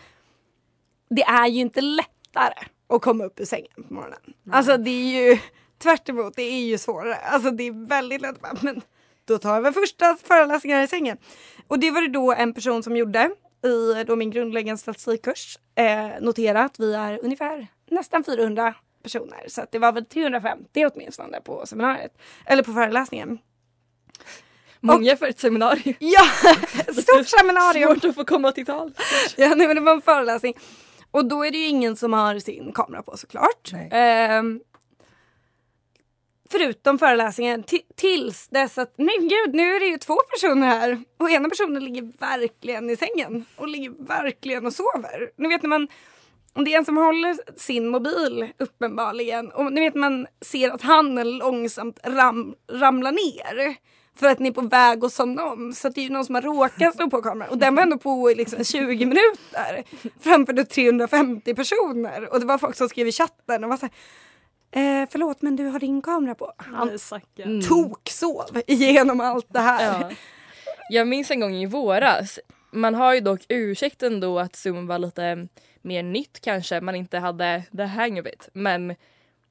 det 1.09 1.23
är 1.23 1.47
ju 1.47 1.59
inte 1.61 1.81
lättare 1.81 2.53
att 2.89 3.01
komma 3.01 3.23
upp 3.23 3.39
ur 3.39 3.45
sängen 3.45 3.83
på 3.87 3.93
morgonen. 3.93 4.19
Alltså 4.51 4.77
det 4.77 4.89
är 4.89 5.31
ju 5.31 5.39
tvärt 5.77 6.09
emot, 6.09 6.33
det 6.35 6.41
är 6.41 6.61
ju 6.61 6.77
svårare. 6.77 7.15
Alltså 7.15 7.51
det 7.51 7.63
är 7.63 7.87
väldigt 7.87 8.21
lätt. 8.21 8.61
Men 8.61 8.81
då 9.25 9.37
tar 9.37 9.61
väl 9.61 9.73
första 9.73 10.17
föreläsningen 10.23 10.81
i 10.83 10.87
sängen. 10.87 11.17
Och 11.67 11.79
det 11.79 11.91
var 11.91 12.01
det 12.01 12.07
då 12.07 12.33
en 12.33 12.53
person 12.53 12.83
som 12.83 12.97
gjorde 12.97 13.31
i 13.63 14.03
då 14.03 14.15
min 14.15 14.31
grundläggande 14.31 14.77
statistikkurs. 14.77 15.57
Eh, 15.75 16.09
notera 16.21 16.63
att 16.63 16.79
vi 16.79 16.93
är 16.93 17.19
ungefär 17.23 17.67
nästan 17.91 18.23
400 18.23 18.73
personer. 19.03 19.45
Så 19.47 19.61
att 19.61 19.71
det 19.71 19.79
var 19.79 19.91
väl 19.91 20.05
350 20.05 20.85
åtminstone 20.93 21.41
på 21.41 21.65
seminariet. 21.65 22.17
Eller 22.45 22.63
på 22.63 22.73
föreläsningen. 22.73 23.39
Många 24.79 25.17
för 25.17 25.25
ett 25.25 25.39
seminarium. 25.39 25.95
Ja, 25.99 26.23
stort 26.93 27.27
seminarium. 27.27 27.89
Svårt 27.89 28.05
att 28.05 28.15
få 28.15 28.25
komma 28.25 28.51
till 28.51 28.65
tal. 28.65 28.93
Ja, 29.37 29.55
nej, 29.55 29.67
men 29.67 29.75
det 29.75 29.81
var 29.81 29.93
en 29.93 30.01
föreläsning. 30.01 30.53
Och 31.11 31.25
då 31.25 31.45
är 31.45 31.51
det 31.51 31.57
ju 31.57 31.67
ingen 31.67 31.95
som 31.95 32.13
har 32.13 32.39
sin 32.39 32.71
kamera 32.71 33.03
på 33.03 33.17
såklart. 33.17 33.71
Ehm, 33.91 34.59
förutom 36.51 36.99
föreläsningen 36.99 37.63
tills 37.95 38.47
dess 38.47 38.77
att 38.77 38.93
nej 38.97 39.17
gud 39.19 39.55
nu 39.55 39.75
är 39.75 39.79
det 39.79 39.85
ju 39.85 39.97
två 39.97 40.15
personer 40.31 40.67
här 40.67 41.03
och 41.19 41.29
ena 41.29 41.49
personen 41.49 41.85
ligger 41.85 42.11
verkligen 42.19 42.89
i 42.89 42.97
sängen 42.97 43.45
och 43.55 43.67
ligger 43.67 44.07
verkligen 44.07 44.65
och 44.65 44.73
sover. 44.73 45.31
Ni 45.37 45.47
vet 45.49 45.61
när 45.63 45.69
man 45.69 45.87
om 46.53 46.63
det 46.63 46.73
är 46.73 46.77
en 46.77 46.85
som 46.85 46.97
håller 46.97 47.59
sin 47.59 47.87
mobil 47.87 48.47
uppenbarligen 48.59 49.51
och 49.51 49.73
ni 49.73 49.81
vet 49.81 49.95
man 49.95 50.27
ser 50.41 50.69
att 50.69 50.81
han 50.81 51.37
långsamt 51.37 51.99
ram, 52.03 52.55
ramlar 52.71 53.11
ner 53.11 53.75
för 54.15 54.27
att 54.27 54.39
ni 54.39 54.49
är 54.49 54.53
på 54.53 54.61
väg 54.61 55.03
att 55.05 55.13
somna 55.13 55.45
om. 55.45 55.73
Så 55.73 55.87
att 55.87 55.95
det 55.95 56.01
är 56.01 56.03
ju 56.03 56.09
någon 56.09 56.25
som 56.25 56.35
har 56.35 56.41
råkat 56.41 56.95
slå 56.95 57.09
på 57.09 57.21
kameran 57.21 57.49
och 57.49 57.57
den 57.57 57.75
var 57.75 57.83
ändå 57.83 57.97
på 57.97 58.31
i 58.31 58.35
liksom 58.35 58.63
20 58.63 59.05
minuter 59.05 59.83
framför 60.19 60.63
350 60.63 61.55
personer 61.55 62.33
och 62.33 62.39
det 62.39 62.45
var 62.45 62.57
folk 62.57 62.75
som 62.75 62.89
skrev 62.89 63.07
i 63.07 63.11
chatten 63.11 63.63
och 63.63 63.69
var 63.69 63.77
så 63.77 63.85
här, 63.85 63.95
eh, 64.71 65.09
förlåt 65.11 65.41
men 65.41 65.55
du 65.55 65.65
har 65.65 65.79
din 65.79 66.01
kamera 66.01 66.35
på. 66.35 66.53
Han. 66.57 66.97
Mm. 67.37 67.61
toksov 67.61 68.61
igenom 68.67 69.19
allt 69.19 69.47
det 69.49 69.59
här. 69.59 70.01
Ja. 70.01 70.09
Jag 70.89 71.07
minns 71.07 71.31
en 71.31 71.39
gång 71.39 71.53
i 71.55 71.65
våras. 71.65 72.39
Man 72.71 72.95
har 72.95 73.13
ju 73.13 73.19
dock 73.19 73.41
ursäkten 73.49 74.19
då 74.19 74.39
att 74.39 74.55
Zoom 74.55 74.87
var 74.87 74.99
lite 74.99 75.47
mer 75.81 76.03
nytt 76.03 76.41
kanske. 76.41 76.81
Man 76.81 76.95
inte 76.95 77.17
hade 77.19 77.63
the 77.77 77.83
hang 77.83 78.19
of 78.19 78.25
it. 78.27 78.49
Men 78.53 78.95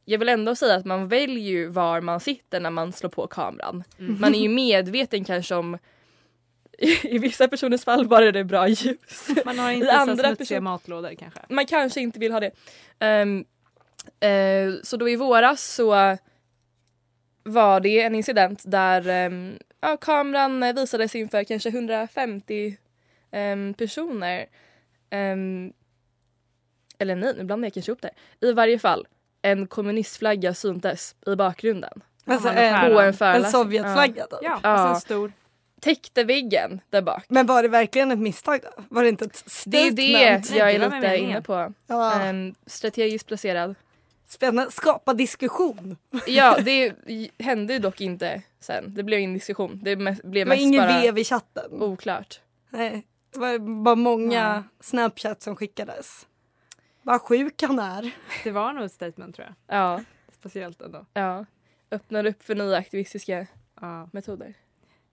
jag 0.05 0.19
vill 0.19 0.29
ändå 0.29 0.55
säga 0.55 0.75
att 0.75 0.85
man 0.85 1.09
väljer 1.09 1.45
ju 1.45 1.67
var 1.67 2.01
man 2.01 2.21
sitter 2.21 2.61
när 2.61 2.71
man 2.71 2.93
slår 2.93 3.11
på 3.11 3.27
kameran. 3.27 3.85
Mm. 3.99 4.21
Man 4.21 4.35
är 4.35 4.39
ju 4.41 4.49
medveten 4.49 5.25
kanske 5.25 5.55
om 5.55 5.79
i 7.03 7.19
vissa 7.19 7.49
personers 7.49 7.85
fall 7.85 8.09
bara 8.09 8.33
det 8.33 8.39
är 8.39 8.45
bra 8.45 8.69
ljus. 8.69 9.29
Man 9.45 9.59
har 9.59 9.71
I 9.71 9.75
inte 9.75 9.87
så 9.87 9.93
andra 9.93 10.15
smutsiga 10.15 10.37
person- 10.59 10.65
matlådor 10.65 11.15
kanske. 11.19 11.41
Man 11.49 11.67
kanske 11.67 12.01
inte 12.01 12.19
vill 12.19 12.33
ha 12.33 12.41
det. 12.41 12.51
Ehm, 12.99 13.45
eh, 14.21 14.73
så 14.83 14.97
då 14.97 15.09
i 15.09 15.17
våras 15.17 15.63
så 15.75 16.17
var 17.43 17.81
det 17.81 18.01
en 18.03 18.15
incident 18.15 18.63
där 18.67 19.09
ehm, 19.09 19.59
ja, 19.81 19.97
kameran 19.97 20.63
eh, 20.63 20.75
visades 20.75 21.15
inför 21.15 21.45
kanske 21.45 21.69
150 21.69 22.77
ehm, 23.31 23.75
personer. 23.75 24.47
Ehm, 25.11 25.73
eller 26.99 27.17
nej, 27.17 27.35
nu 27.37 27.45
blandar 27.45 27.67
jag 27.67 27.75
kanske 27.75 27.93
ihop 27.93 28.03
det. 28.03 28.47
I 28.49 28.53
varje 28.53 28.79
fall, 28.79 29.07
en 29.43 29.67
kommunistflagga 29.67 30.55
syntes 30.55 31.15
i 31.27 31.35
bakgrunden. 31.37 32.03
Alltså, 32.25 32.49
på 32.49 32.55
en- 32.55 32.75
en 32.75 32.97
en 33.07 33.15
föreläsning. 33.15 33.51
Sovjetflagga 33.63 34.23
typ? 34.27 34.39
Ja, 34.43 34.61
Ja. 34.63 34.69
alltså 34.69 34.95
en 34.95 35.01
stor. 35.01 35.33
Täckte 35.81 36.25
väggen 36.25 36.81
där 36.91 37.03
bak. 37.03 37.25
Men 37.29 37.47
var 37.47 37.63
det 37.63 37.69
verkligen 37.69 38.11
ett 38.11 38.19
misstag 38.19 38.61
då? 38.63 38.83
Var 38.89 39.03
det 39.03 39.09
inte 39.09 39.25
ett 39.25 39.45
Det 39.67 39.79
är 39.79 39.91
statement? 39.91 40.51
det 40.51 40.57
jag 40.59 40.71
är 40.71 40.79
det 40.79 40.89
var 40.89 41.01
med 41.01 41.03
lite 41.13 41.17
inne 41.25 41.43
på. 41.43 41.73
Ja. 41.87 42.21
Ehm, 42.23 42.55
strategiskt 42.67 43.27
placerad. 43.27 43.75
Spännande. 44.31 44.71
Skapa 44.71 45.15
diskussion. 45.15 45.97
Ja, 46.27 46.59
det 46.65 46.95
hände 47.39 47.79
dock 47.79 48.01
inte 48.01 48.43
sen. 48.61 48.95
Det 48.95 49.03
blev 49.03 49.19
ingen 49.21 49.35
diskussion. 49.35 49.81
Det 49.83 49.97
mest, 49.97 50.23
blev 50.25 50.49
mest 50.49 50.61
ingen 50.63 50.81
bara 50.83 51.01
vev 51.01 51.19
i 51.19 51.25
chatten. 51.25 51.83
oklart. 51.83 52.41
Nej, 52.71 53.07
det 53.33 53.39
var 53.39 53.59
bara 53.83 53.95
många 53.95 54.65
Snapchat 54.81 55.43
som 55.43 55.57
skickades. 55.57 56.27
Vad 57.03 57.21
sjuk 57.23 57.63
han 57.63 57.79
är. 57.79 58.11
Det 58.45 58.51
var 58.51 58.73
nog 58.73 58.85
ett 58.85 58.93
statement 58.93 59.37
tror 59.37 59.47
jag. 59.67 59.79
Ja, 59.79 60.01
Speciellt 60.33 60.83
ändå. 60.83 61.07
ja. 61.13 61.45
Öppnar 61.91 62.27
upp 62.27 62.43
för 62.43 62.55
nya 62.55 62.77
aktivistiska 62.77 63.47
Ja. 63.81 64.09
metoder. 64.13 64.55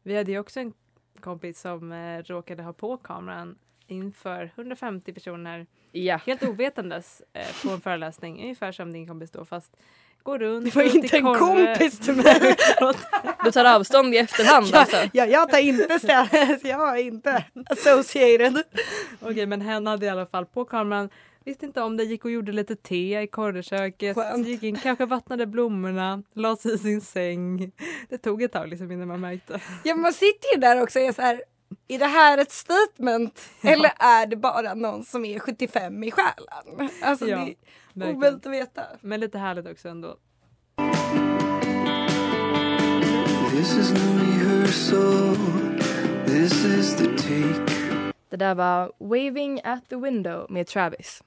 Vi 0.04 0.18
hade 0.18 0.32
ju 0.32 0.40
också 0.40 0.60
en 0.60 0.74
kompis 1.20 1.62
som 1.62 1.92
eh, 1.92 2.24
råkade 2.24 2.64
ha 2.64 2.74
på 2.74 2.98
kameran 2.98 3.58
inför 3.88 4.52
150 4.56 5.14
personer 5.14 5.66
Ja. 5.92 6.20
helt 6.26 6.44
ovetandes 6.44 7.22
eh, 7.34 7.46
på 7.64 7.70
en 7.74 7.82
föreläsning. 7.82 8.42
Ungefär 8.44 8.72
som 8.72 8.94
din 8.94 9.08
kompis 9.08 9.32
då 9.32 9.46
fast 9.46 9.78
går 10.24 10.40
runt. 10.40 10.66
Det 10.66 10.76
var 10.76 10.84
runt 10.84 10.96
inte 10.96 11.18
en 11.18 11.24
korvar. 11.24 11.38
kompis 11.76 12.00
till 12.00 12.16
mig. 12.16 12.56
Du 13.44 13.52
tar 13.52 13.66
avstånd 13.76 14.14
i 14.14 14.18
efterhand 14.18 14.68
Ja, 14.72 14.80
alltså? 14.80 14.98
ja, 15.14 15.26
jag 15.26 15.50
tar 15.50 15.58
inte 15.60 16.00
ställe. 16.00 16.60
Jag 16.64 17.00
är 17.00 17.04
inte 17.04 17.46
associated. 17.70 18.64
Okej 19.22 19.46
men 19.46 19.62
hen 19.62 19.88
hade 19.88 20.06
i 20.06 20.10
alla 20.10 20.26
fall 20.26 20.46
på 20.46 20.66
kameran 20.66 21.10
Visste 21.46 21.66
inte 21.66 21.82
om 21.82 21.98
det, 21.98 22.04
gick 22.04 22.26
och 22.26 22.32
gjorde 22.32 22.52
lite 22.52 22.76
te 22.76 23.22
i 23.22 23.28
korvköket, 23.28 24.18
gick 24.46 24.64
in, 24.64 24.76
kanske 24.76 25.06
vattnade 25.06 25.46
blommorna, 25.46 26.24
la 26.34 26.56
sig 26.56 26.74
i 26.74 26.78
sin 26.78 27.02
säng. 27.02 27.72
Det 28.10 28.18
tog 28.18 28.42
ett 28.44 28.52
tag 28.52 28.68
liksom 28.70 28.92
innan 28.92 29.08
man 29.08 29.20
märkte. 29.20 29.60
Ja, 29.84 29.96
man 29.96 30.14
sitter 30.14 30.56
ju 30.56 30.60
där 30.62 30.82
också 30.84 31.00
och 31.00 31.06
är 31.06 31.12
så 31.14 31.22
här. 31.22 31.42
Är 31.88 32.00
det 32.00 32.06
här 32.06 32.38
ett 32.38 32.52
statement 32.52 33.50
eller 33.62 33.92
är 34.00 34.26
det 34.26 34.36
bara 34.36 34.74
någon 34.74 35.04
som 35.04 35.26
är 35.26 35.40
75 35.40 36.04
i 36.04 36.12
själen? 36.12 36.90
Alltså 37.02 37.28
Ja, 37.28 37.50
det 37.94 38.06
är 38.06 38.10
omöjligt 38.16 38.46
att 38.46 38.52
veta. 38.52 38.82
Men 39.02 39.20
lite 39.20 39.38
härligt 39.38 39.68
också 39.68 39.90
ändå. 39.90 40.18
This 43.52 43.78
is 43.78 43.92
no 43.92 44.20
rehearsal. 44.20 45.36
This 46.26 46.66
is 46.66 46.96
the 46.98 47.06
take. 47.06 47.74
Det 48.30 48.38
där 48.38 48.56
var 48.56 48.92
Waving 49.00 49.62
at 49.64 49.90
the 49.90 49.96
window 49.96 50.46
med 50.52 50.68
Travis. 50.68 51.24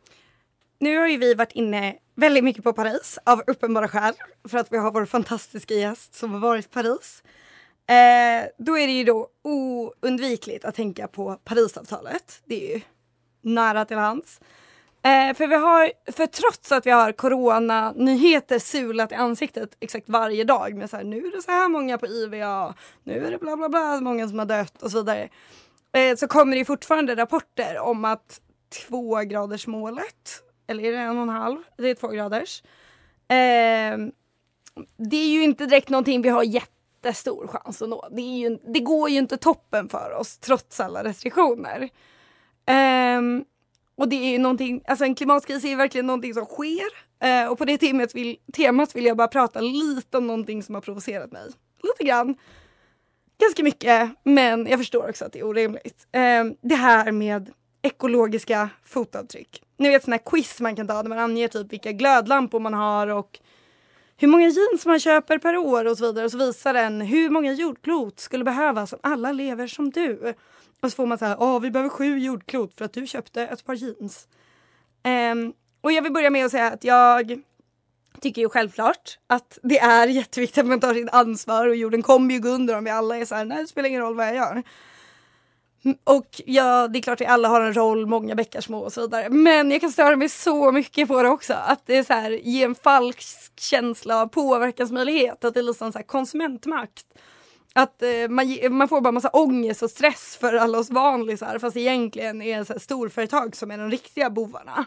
Nu 0.79 0.98
har 0.98 1.09
ju 1.09 1.16
vi 1.16 1.35
varit 1.35 1.53
inne 1.53 1.96
väldigt 2.14 2.44
mycket 2.44 2.64
på 2.64 2.72
Paris 2.72 3.18
av 3.24 3.42
uppenbara 3.46 3.88
skäl 3.88 4.14
för 4.48 4.59
att 4.59 4.72
vi 4.72 4.76
har 4.79 4.92
vår 4.92 5.05
fantastiska 5.07 5.74
gäst 5.74 6.14
som 6.14 6.33
har 6.33 6.40
varit 6.40 6.66
i 6.66 6.68
Paris. 6.68 7.22
Eh, 7.90 8.46
då 8.59 8.79
är 8.79 8.87
det 8.87 8.92
ju 8.92 9.05
då 9.05 9.29
oundvikligt 9.42 10.64
att 10.64 10.74
tänka 10.74 11.09
på 11.09 11.37
Parisavtalet. 11.44 12.42
Det 12.44 12.70
är 12.70 12.74
ju 12.74 12.81
nära 13.42 13.85
till 13.85 13.96
hands. 13.96 14.40
Eh, 15.03 15.35
för 15.37 15.46
vi 15.46 15.55
har, 15.55 15.92
för 16.12 16.26
trots 16.26 16.72
att 16.72 16.87
vi 16.87 16.90
har 16.90 17.12
coronanyheter 17.12 18.59
sulat 18.59 19.12
i 19.12 19.14
ansiktet 19.14 19.76
exakt 19.81 20.09
varje 20.09 20.44
dag 20.44 20.74
med 20.74 20.90
så 20.90 20.96
här, 20.96 21.05
nu 21.05 21.16
är 21.26 21.37
det 21.37 21.42
så 21.42 21.50
här 21.50 21.68
många 21.68 21.98
på 21.98 22.07
IVA, 22.07 22.74
nu 23.05 23.26
är 23.26 23.31
det 23.31 23.38
bla 23.38 23.57
bla 23.57 23.68
bla, 23.68 24.00
många 24.00 24.29
som 24.29 24.38
har 24.38 24.46
dött 24.46 24.83
och 24.83 24.90
så 24.90 24.98
vidare. 24.98 25.29
Eh, 25.92 26.16
så 26.16 26.29
kommer 26.29 26.57
det 26.57 26.64
fortfarande 26.64 27.16
rapporter 27.16 27.79
om 27.79 28.05
att 28.05 28.40
tvågradersmålet, 28.87 30.42
eller 30.66 30.85
är 30.85 30.92
det 30.92 30.98
en 30.98 31.16
och 31.16 31.22
en 31.22 31.29
halv? 31.29 31.59
Det 31.76 31.90
är 31.90 31.94
två 31.94 32.09
graders. 32.09 32.62
Eh, 33.29 33.98
det 34.96 35.16
är 35.16 35.31
ju 35.31 35.42
inte 35.42 35.66
direkt 35.66 35.88
någonting 35.88 36.22
vi 36.22 36.29
har 36.29 36.44
jättestor 37.05 37.47
chans 37.47 37.83
att 37.83 37.89
nå. 37.89 38.09
Det, 38.11 38.23
är 38.23 38.39
ju, 38.39 38.59
det 38.73 38.81
går 38.81 39.11
ju 39.11 39.19
inte 39.19 39.37
toppen 39.37 39.89
för 39.89 40.13
oss 40.13 40.39
trots 40.39 40.81
alla 40.81 41.05
restriktioner. 41.05 41.89
Um, 43.19 43.45
och 43.97 44.09
det 44.09 44.17
är 44.17 44.31
ju 44.31 44.39
någonting, 44.39 44.83
alltså 44.87 45.05
en 45.05 45.15
klimatkris 45.15 45.65
är 45.65 45.69
ju 45.69 45.77
verkligen 45.77 46.07
någonting 46.07 46.35
som 46.35 46.45
sker. 46.45 47.11
Uh, 47.25 47.51
och 47.51 47.59
på 47.59 47.65
det 47.65 47.79
temat 47.79 48.15
vill, 48.15 48.37
temat 48.53 48.97
vill 48.97 49.05
jag 49.05 49.17
bara 49.17 49.29
prata 49.29 49.61
lite 49.61 50.19
om 50.19 50.27
någonting 50.27 50.63
som 50.63 50.75
har 50.75 50.83
provocerat 50.83 51.33
mig. 51.33 51.51
Lite 51.83 52.05
grann. 52.05 52.37
Ganska 53.39 53.63
mycket, 53.63 54.11
men 54.23 54.67
jag 54.67 54.79
förstår 54.79 55.09
också 55.09 55.25
att 55.25 55.33
det 55.33 55.39
är 55.39 55.47
orimligt. 55.47 56.07
Uh, 56.17 56.53
det 56.61 56.75
här 56.75 57.13
med 57.13 57.51
ekologiska 57.83 58.71
fotavtryck. 58.85 59.63
Ni 59.79 59.89
vet 59.89 60.05
sådana 60.05 60.17
här 60.17 60.31
quiz 60.31 60.61
man 60.61 60.77
kan 60.77 60.87
ta 60.87 61.03
där 61.03 61.09
man 61.09 61.19
anger 61.19 61.49
typ 61.49 61.73
vilka 61.73 61.93
glödlampor 61.93 62.61
man 62.61 62.75
har 62.75 63.07
och 63.07 63.41
hur 64.21 64.29
många 64.29 64.49
jeans 64.49 64.87
man 64.87 65.01
köper 65.01 65.39
per 65.39 65.57
år 65.57 65.85
och 65.85 65.99
så 65.99 66.07
vidare. 66.07 66.25
Och 66.25 66.31
så 66.31 66.39
visar 66.39 66.75
den 66.75 67.01
hur 67.01 67.31
många 67.31 67.53
jordklot 67.53 68.21
skulle 68.21 68.45
behövas 68.45 68.93
om 68.93 68.99
alla 69.03 69.33
lever 69.33 69.67
som 69.67 69.91
du. 69.91 70.35
Och 70.81 70.91
så 70.91 70.97
får 70.97 71.07
man 71.07 71.19
så 71.19 71.25
här, 71.25 71.37
åh 71.41 71.61
vi 71.61 71.71
behöver 71.71 71.89
sju 71.89 72.19
jordklot 72.19 72.75
för 72.79 72.85
att 72.85 72.93
du 72.93 73.07
köpte 73.07 73.43
ett 73.43 73.65
par 73.65 73.75
jeans. 73.75 74.29
Um, 75.33 75.53
och 75.81 75.93
jag 75.93 76.03
vill 76.03 76.13
börja 76.13 76.31
med 76.31 76.47
att 76.47 76.51
säga 76.51 76.67
att 76.67 76.85
jag 76.85 77.43
tycker 78.21 78.43
ju 78.43 78.49
självklart 78.49 79.19
att 79.27 79.59
det 79.63 79.79
är 79.79 80.07
jätteviktigt 80.07 80.59
att 80.59 80.67
man 80.67 80.81
tar 80.81 80.95
sitt 80.95 81.11
ansvar 81.13 81.69
och 81.69 81.77
jorden 81.77 82.03
kommer 82.03 82.35
ju 82.35 82.41
gå 82.41 82.49
under 82.49 82.79
om 82.79 82.85
vi 82.85 82.91
alla 82.91 83.17
är 83.17 83.25
så 83.25 83.35
här, 83.35 83.45
nej 83.45 83.59
det 83.59 83.67
spelar 83.67 83.89
ingen 83.89 84.03
roll 84.03 84.17
vad 84.17 84.27
jag 84.27 84.35
gör. 84.35 84.63
Mm, 85.85 85.97
och 86.05 86.40
ja, 86.47 86.88
det 86.88 86.99
är 86.99 87.03
klart 87.03 87.21
att 87.21 87.29
alla 87.29 87.49
har 87.49 87.61
en 87.61 87.75
roll, 87.75 88.07
många 88.07 88.35
bäckar 88.35 88.61
små 88.61 88.79
och 88.79 88.93
så 88.93 89.01
vidare. 89.01 89.31
Men 89.31 89.71
jag 89.71 89.81
kan 89.81 89.93
störa 89.93 90.16
mig 90.16 90.29
så 90.29 90.73
mycket 90.73 91.09
på 91.09 91.23
det 91.23 91.29
också. 91.29 91.55
Att 91.55 91.87
det 91.87 91.97
är 91.97 92.05
så 92.05 92.12
här, 92.12 92.31
ge 92.31 92.62
en 92.62 92.75
falsk 92.75 93.61
känsla 93.61 94.23
av 94.23 94.27
påverkansmöjlighet. 94.27 95.45
Att 95.45 95.55
det 95.55 95.61
är 95.61 95.64
liksom 95.64 95.93
så 95.93 95.99
här 95.99 96.05
konsumentmakt. 96.05 97.07
Att 97.73 98.03
eh, 98.03 98.29
man, 98.29 98.59
man 98.71 98.88
får 98.88 99.01
bara 99.01 99.12
massa 99.12 99.29
ångest 99.29 99.83
och 99.83 99.90
stress 99.90 100.37
för 100.40 100.55
alla 100.55 100.79
oss 100.79 100.90
vanlisar. 100.90 101.59
Fast 101.59 101.77
egentligen 101.77 102.43
är 102.43 102.59
det 102.59 102.64
så 102.64 102.73
här 102.73 102.81
storföretag 102.81 103.57
som 103.57 103.71
är 103.71 103.79
de 103.79 103.90
riktiga 103.90 104.31
bovarna. 104.31 104.87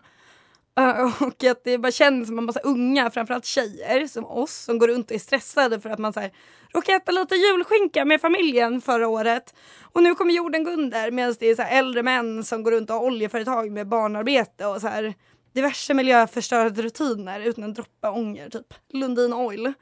Och 1.21 1.43
att 1.43 1.63
det 1.63 1.77
bara 1.77 1.91
känns 1.91 2.27
som 2.27 2.37
en 2.37 2.45
massa 2.45 2.59
unga, 2.59 3.11
framförallt 3.11 3.45
tjejer 3.45 4.07
som 4.07 4.25
oss, 4.25 4.53
som 4.53 4.79
går 4.79 4.87
runt 4.87 5.11
och 5.11 5.15
är 5.15 5.19
stressade 5.19 5.79
för 5.79 5.89
att 5.89 5.99
man 5.99 6.13
så 6.13 6.19
här, 6.19 6.31
råkade 6.73 6.97
äta 6.97 7.11
lite 7.11 7.35
julskinka 7.35 8.05
med 8.05 8.21
familjen 8.21 8.81
förra 8.81 9.07
året. 9.07 9.53
Och 9.93 10.03
nu 10.03 10.15
kommer 10.15 10.33
jorden 10.33 10.63
gå 10.63 10.71
under 10.71 11.11
medan 11.11 11.35
det 11.39 11.49
är 11.49 11.55
så 11.55 11.61
här 11.61 11.79
äldre 11.79 12.03
män 12.03 12.43
som 12.43 12.63
går 12.63 12.71
runt 12.71 12.89
och 12.89 12.95
har 12.95 13.03
oljeföretag 13.03 13.71
med 13.71 13.87
barnarbete 13.87 14.65
och 14.65 14.81
så 14.81 14.87
här 14.87 15.13
diverse 15.53 15.93
miljöförstörande 15.93 16.81
rutiner 16.81 17.39
utan 17.39 17.63
en 17.63 17.73
droppe 17.73 18.07
ånger, 18.07 18.49
typ 18.49 18.73
Lundin 18.93 19.33
Oil. 19.33 19.73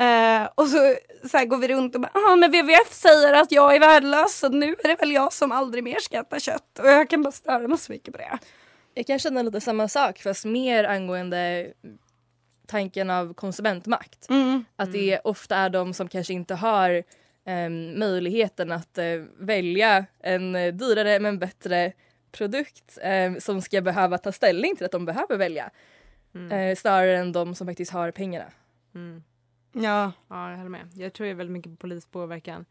Uh, 0.00 0.48
och 0.54 0.68
så, 0.68 0.94
så 1.30 1.38
här 1.38 1.44
går 1.44 1.56
vi 1.56 1.68
runt 1.68 1.94
och 1.94 2.00
bara, 2.00 2.10
ah, 2.14 2.36
men 2.36 2.50
WWF 2.50 2.92
säger 2.92 3.32
att 3.32 3.52
jag 3.52 3.74
är 3.74 3.80
värdelös 3.80 4.38
så 4.38 4.48
nu 4.48 4.76
är 4.84 4.88
det 4.88 4.96
väl 5.00 5.12
jag 5.12 5.32
som 5.32 5.52
aldrig 5.52 5.84
mer 5.84 5.98
ska 6.00 6.18
äta 6.18 6.40
kött. 6.40 6.78
Och 6.78 6.86
jag 6.86 7.10
kan 7.10 7.22
bara 7.22 7.32
störa 7.32 7.68
mig 7.68 7.78
så 7.78 7.92
mycket 7.92 8.14
på 8.14 8.18
det. 8.18 8.38
Jag 8.98 9.06
kan 9.06 9.18
känna 9.18 9.42
lite 9.42 9.60
samma 9.60 9.88
sak 9.88 10.18
fast 10.18 10.44
mer 10.44 10.84
angående 10.84 11.72
tanken 12.66 13.10
av 13.10 13.34
konsumentmakt. 13.34 14.30
Mm. 14.30 14.64
Att 14.76 14.92
det 14.92 15.20
ofta 15.24 15.56
är 15.56 15.70
de 15.70 15.94
som 15.94 16.08
kanske 16.08 16.32
inte 16.32 16.54
har 16.54 17.02
em, 17.44 17.98
möjligheten 17.98 18.72
att 18.72 18.98
eh, 18.98 19.24
välja 19.38 20.06
en 20.20 20.56
eh, 20.56 20.74
dyrare 20.74 21.20
men 21.20 21.38
bättre 21.38 21.92
produkt 22.32 22.98
em, 23.02 23.40
som 23.40 23.62
ska 23.62 23.80
behöva 23.80 24.18
ta 24.18 24.32
ställning 24.32 24.76
till 24.76 24.86
att 24.86 24.92
de 24.92 25.04
behöver 25.04 25.36
välja. 25.36 25.70
Eh, 26.50 26.76
snarare 26.76 27.18
än 27.18 27.32
de 27.32 27.54
som 27.54 27.66
faktiskt 27.66 27.92
har 27.92 28.10
pengarna. 28.10 28.52
Mm. 28.94 29.22
Ja. 29.72 30.12
Ja, 30.28 30.50
jag 30.50 30.56
håller 30.56 30.70
med. 30.70 30.88
Jag 30.94 31.12
tror 31.12 31.26
ju 31.26 31.34
väldigt 31.34 31.52
mycket 31.52 31.72
på 31.72 31.76
polispåverkan 31.76 32.64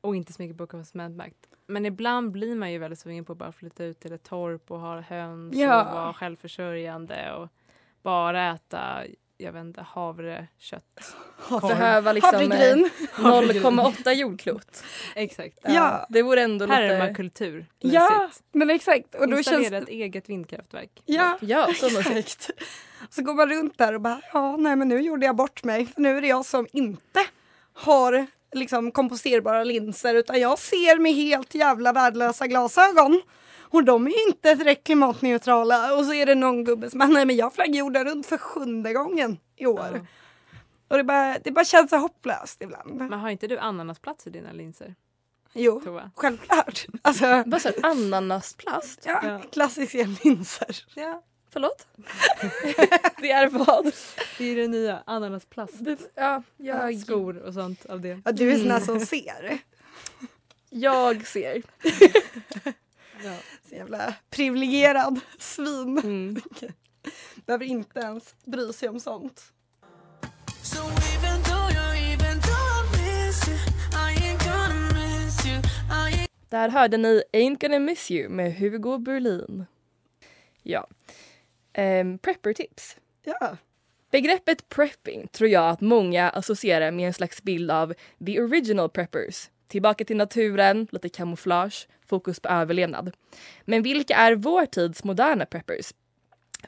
och 0.00 0.16
inte 0.16 0.32
så 0.32 0.42
mycket 0.42 0.58
på 0.58 0.66
konsumentmakt. 0.66 1.48
Men 1.66 1.86
ibland 1.86 2.30
blir 2.32 2.54
man 2.54 2.72
ju 2.72 2.78
väldigt 2.78 2.98
sugen 2.98 3.24
på 3.24 3.32
att 3.32 3.38
bara 3.38 3.52
flytta 3.52 3.84
ut 3.84 4.00
till 4.00 4.12
ett 4.12 4.22
torp 4.22 4.70
och 4.70 4.80
ha 4.80 5.00
höns 5.00 5.54
Ja. 5.56 5.84
och 5.84 5.94
vara 5.94 6.12
självförsörjande 6.12 7.32
och 7.32 7.48
bara 8.02 8.50
äta, 8.54 9.02
jag 9.36 9.52
vet 9.52 9.60
inte, 9.60 9.82
havrekött. 9.82 11.16
Behöva 11.62 12.12
liksom 12.12 12.34
eh, 12.34 12.38
Havregryn. 12.40 12.90
0,8 13.16 14.12
jordklot. 14.12 14.84
Exakt. 15.14 15.58
Ja. 15.62 16.06
Det 16.08 16.22
vore 16.22 16.42
ändå 16.42 16.64
lite... 16.66 16.76
Permakultur. 16.76 17.66
Ja, 17.78 18.30
men 18.52 18.70
exakt. 18.70 19.14
Och 19.14 19.28
då 19.28 19.36
Installera 19.36 19.70
känns 19.70 19.82
ett 19.82 19.88
eget 19.88 20.28
vindkraftverk. 20.28 21.02
Ja, 21.04 21.38
Ja, 21.40 21.68
så 21.74 21.86
exakt. 22.00 22.50
Så 23.10 23.22
går 23.22 23.34
man 23.34 23.48
runt 23.48 23.78
där 23.78 23.92
och 23.92 24.00
bara, 24.00 24.20
ja 24.32 24.56
nej 24.56 24.76
men 24.76 24.88
nu 24.88 25.00
gjorde 25.00 25.26
jag 25.26 25.36
bort 25.36 25.64
mig. 25.64 25.88
Nu 25.96 26.16
är 26.16 26.20
det 26.20 26.26
jag 26.28 26.44
som 26.44 26.66
inte 26.72 27.20
har 27.72 28.26
liksom 28.54 28.92
komposterbara 28.92 29.64
linser 29.64 30.14
utan 30.14 30.40
jag 30.40 30.58
ser 30.58 30.98
med 30.98 31.14
helt 31.14 31.54
jävla 31.54 31.92
värdelösa 31.92 32.46
glasögon. 32.46 33.22
Och 33.60 33.84
de 33.84 34.06
är 34.06 34.10
ju 34.10 34.22
inte 34.26 34.54
direkt 34.54 34.84
klimatneutrala. 34.86 35.96
Och 35.96 36.04
så 36.04 36.14
är 36.14 36.26
det 36.26 36.34
någon 36.34 36.64
gubbe 36.64 36.90
som 36.90 36.98
bara, 36.98 37.08
nej 37.08 37.24
men 37.26 37.36
jag 37.36 37.54
flög 37.54 37.74
jorden 37.76 38.04
runt 38.04 38.26
för 38.26 38.38
sjunde 38.38 38.92
gången 38.92 39.38
i 39.56 39.66
år. 39.66 40.06
Och 40.88 40.96
det 40.96 41.04
bara, 41.04 41.38
det 41.44 41.50
bara 41.50 41.64
känns 41.64 41.90
så 41.90 41.96
hopplöst 41.96 42.62
ibland. 42.62 42.94
Men 42.94 43.12
har 43.12 43.30
inte 43.30 43.46
du 43.46 43.58
ananasplats 43.58 44.26
i 44.26 44.30
dina 44.30 44.52
linser? 44.52 44.94
Jo, 45.52 45.80
Tova? 45.80 46.10
självklart. 46.16 46.86
Alltså, 47.02 47.42
Vad 47.46 47.62
sa 47.62 47.70
du? 47.70 47.82
Ananasplast? 47.82 49.02
ja, 49.06 49.20
Ja. 49.22 49.40
klassiska 49.52 49.98
linser. 50.24 50.84
Ja. 50.94 51.22
Förlåt? 51.54 51.86
det 53.20 53.30
är 53.30 53.48
vad? 53.48 53.92
Det 54.38 54.44
är 54.44 54.56
det 54.56 54.68
nya, 54.68 55.02
ananasplast. 55.06 55.74
ja, 56.14 56.42
jag... 56.56 57.00
Skor 57.00 57.36
och 57.36 57.54
sånt 57.54 57.86
av 57.86 58.00
det. 58.00 58.20
Ja, 58.24 58.32
du 58.32 58.52
är 58.52 58.58
sån 58.58 58.70
här 58.70 58.80
Mm. 58.80 58.86
som 58.86 59.06
ser. 59.06 59.58
Jag 60.70 61.26
ser. 61.26 61.62
Ja. 63.24 63.36
Så 63.68 63.74
jävla 63.74 64.14
privilegierad 64.30 65.20
svin. 65.38 65.98
Mm. 65.98 66.40
Behöver 67.46 67.64
inte 67.64 68.00
ens 68.00 68.34
bry 68.44 68.72
sig 68.72 68.88
om 68.88 69.00
sånt. 69.00 69.42
Där 76.48 76.68
hörde 76.68 76.96
ni 76.96 77.22
Ain't 77.32 77.60
gonna 77.60 77.78
miss 77.78 78.10
you 78.10 78.28
med 78.28 78.54
Hugo 78.56 78.98
Berlin. 78.98 79.66
Ja. 80.66 80.86
Um, 81.78 82.18
Prepper-tips. 82.18 82.96
Ja. 83.24 83.56
Begreppet 84.10 84.68
prepping 84.68 85.28
tror 85.28 85.50
jag 85.50 85.70
att 85.70 85.80
många 85.80 86.30
associerar 86.30 86.90
med 86.90 87.06
en 87.06 87.12
slags 87.14 87.42
bild 87.42 87.70
av 87.70 87.94
the 88.26 88.40
original 88.40 88.88
preppers. 88.88 89.50
Tillbaka 89.68 90.04
till 90.04 90.16
naturen, 90.16 90.86
lite 90.92 91.08
kamouflage, 91.08 91.88
fokus 92.06 92.40
på 92.40 92.48
överlevnad. 92.48 93.12
Men 93.64 93.82
vilka 93.82 94.16
är 94.16 94.34
vår 94.34 94.66
tids 94.66 95.04
moderna 95.04 95.46
preppers? 95.46 95.92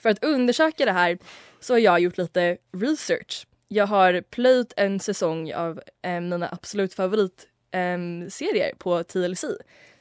För 0.01 0.09
att 0.11 0.25
undersöka 0.25 0.85
det 0.85 0.93
här 0.93 1.19
så 1.61 1.75
har 1.75 1.79
jag 1.79 2.01
gjort 2.01 2.19
lite 2.19 2.57
research. 2.73 3.47
Jag 3.69 3.87
har 3.87 4.21
plöjt 4.21 4.73
en 4.77 5.01
säsong 5.01 5.53
av 5.53 5.81
eh, 6.03 6.21
mina 6.21 6.49
absolut 6.53 6.95
favorit 6.95 7.49
eh, 7.71 8.29
serier 8.29 8.73
på 8.79 9.03
TLC 9.03 9.45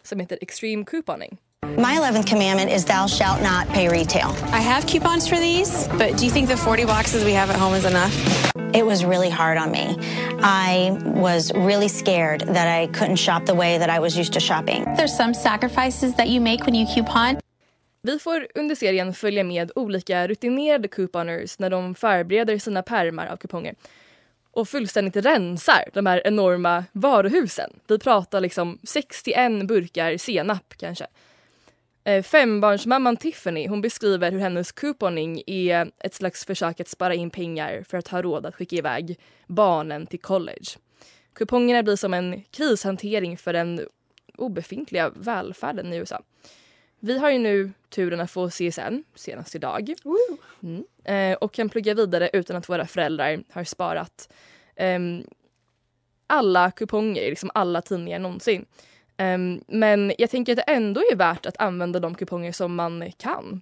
som 0.03 0.19
heter 0.19 0.37
Extreme 0.41 0.85
Couponing. 0.85 1.37
My 1.77 1.97
11th 1.97 2.27
commandment 2.27 2.71
is 2.71 2.85
thou 2.85 3.07
shalt 3.07 3.41
not 3.41 3.67
pay 3.69 3.89
retail. 3.89 4.29
I 4.53 4.61
have 4.61 4.85
coupons 4.85 5.27
for 5.27 5.35
these, 5.35 5.87
but 5.97 6.15
do 6.17 6.25
you 6.25 6.31
think 6.31 6.47
the 6.47 6.57
40 6.57 6.85
boxes 6.85 7.23
we 7.23 7.33
have 7.33 7.49
at 7.49 7.55
home 7.55 7.73
is 7.73 7.85
enough? 7.85 8.15
It 8.73 8.85
was 8.85 9.03
really 9.03 9.29
hard 9.29 9.57
on 9.57 9.71
me. 9.71 9.97
I 10.41 10.97
was 11.03 11.51
really 11.53 11.87
scared 11.87 12.41
that 12.41 12.67
I 12.67 12.87
couldn't 12.87 13.15
shop 13.17 13.45
the 13.45 13.55
way 13.55 13.77
that 13.77 13.89
I 13.89 13.99
was 13.99 14.17
used 14.17 14.33
to 14.33 14.39
shopping. 14.39 14.85
There's 14.95 15.15
some 15.17 15.33
sacrifices 15.33 16.15
that 16.15 16.29
you 16.29 16.39
make 16.39 16.65
when 16.65 16.75
you 16.75 16.85
coupon. 16.95 17.39
Vi 18.03 18.19
får 18.19 18.47
under 18.55 18.75
serien 18.75 19.13
följa 19.13 19.43
med 19.43 19.71
olika 19.75 20.27
rutinerade 20.27 20.87
couponers 20.87 21.59
när 21.59 21.69
de 21.69 21.95
förbereder 21.95 22.57
sina 22.57 22.83
pärmar 22.83 23.27
av 23.27 23.37
kuponger 23.37 23.75
och 24.55 24.69
fullständigt 24.69 25.15
rensar 25.15 25.83
de 25.93 26.05
här 26.05 26.21
enorma 26.25 26.83
varuhusen. 26.91 27.69
Vi 27.87 27.99
pratar 27.99 28.41
liksom 28.41 28.79
61 28.83 29.67
burkar 29.67 30.17
senap 30.17 30.73
kanske. 30.77 31.07
Eh, 32.07 32.23
Fembarnsmamman 32.23 33.17
Tiffany 33.17 33.67
hon 33.67 33.81
beskriver 33.81 34.31
hur 34.31 34.39
hennes 34.39 34.71
couponing 34.71 35.41
är 35.47 35.91
ett 35.99 36.13
slags 36.13 36.45
försök 36.45 36.79
att 36.79 36.87
spara 36.87 37.13
in 37.13 37.29
pengar 37.29 37.83
för 37.89 37.97
att 37.97 38.07
ha 38.07 38.21
råd 38.21 38.45
att 38.45 38.55
skicka 38.55 38.75
iväg 38.75 39.19
barnen 39.47 40.07
till 40.07 40.19
college. 40.19 40.65
Kupongerna 41.33 41.83
blir 41.83 41.95
som 41.95 42.13
en 42.13 42.43
krishantering 42.51 43.37
för 43.37 43.53
den 43.53 43.87
obefintliga 44.37 45.09
välfärden 45.09 45.93
i 45.93 45.97
USA. 45.97 46.21
Vi 46.99 47.17
har 47.17 47.31
ju 47.31 47.39
nu 47.39 47.71
turen 47.89 48.19
att 48.19 48.31
få 48.31 48.49
CSN 48.49 49.03
senast 49.15 49.55
idag 49.55 49.93
mm. 50.61 50.83
eh, 51.03 51.37
och 51.37 51.53
kan 51.53 51.69
plugga 51.69 51.93
vidare 51.93 52.29
utan 52.33 52.55
att 52.55 52.69
våra 52.69 52.87
föräldrar 52.87 53.43
har 53.51 53.63
sparat 53.63 54.33
ehm, 54.75 55.23
alla 56.27 56.71
kuponger, 56.71 57.29
liksom 57.29 57.51
alla 57.53 57.81
tidningar 57.81 58.19
någonsin. 58.19 58.65
Um, 59.17 59.61
men 59.67 60.13
jag 60.17 60.29
tänker 60.29 60.53
att 60.53 60.57
det 60.57 60.73
ändå 60.73 61.01
är 61.11 61.15
värt 61.15 61.45
att 61.45 61.57
använda 61.57 61.99
de 61.99 62.15
kuponger 62.15 62.51
som 62.51 62.75
man 62.75 63.11
kan. 63.17 63.61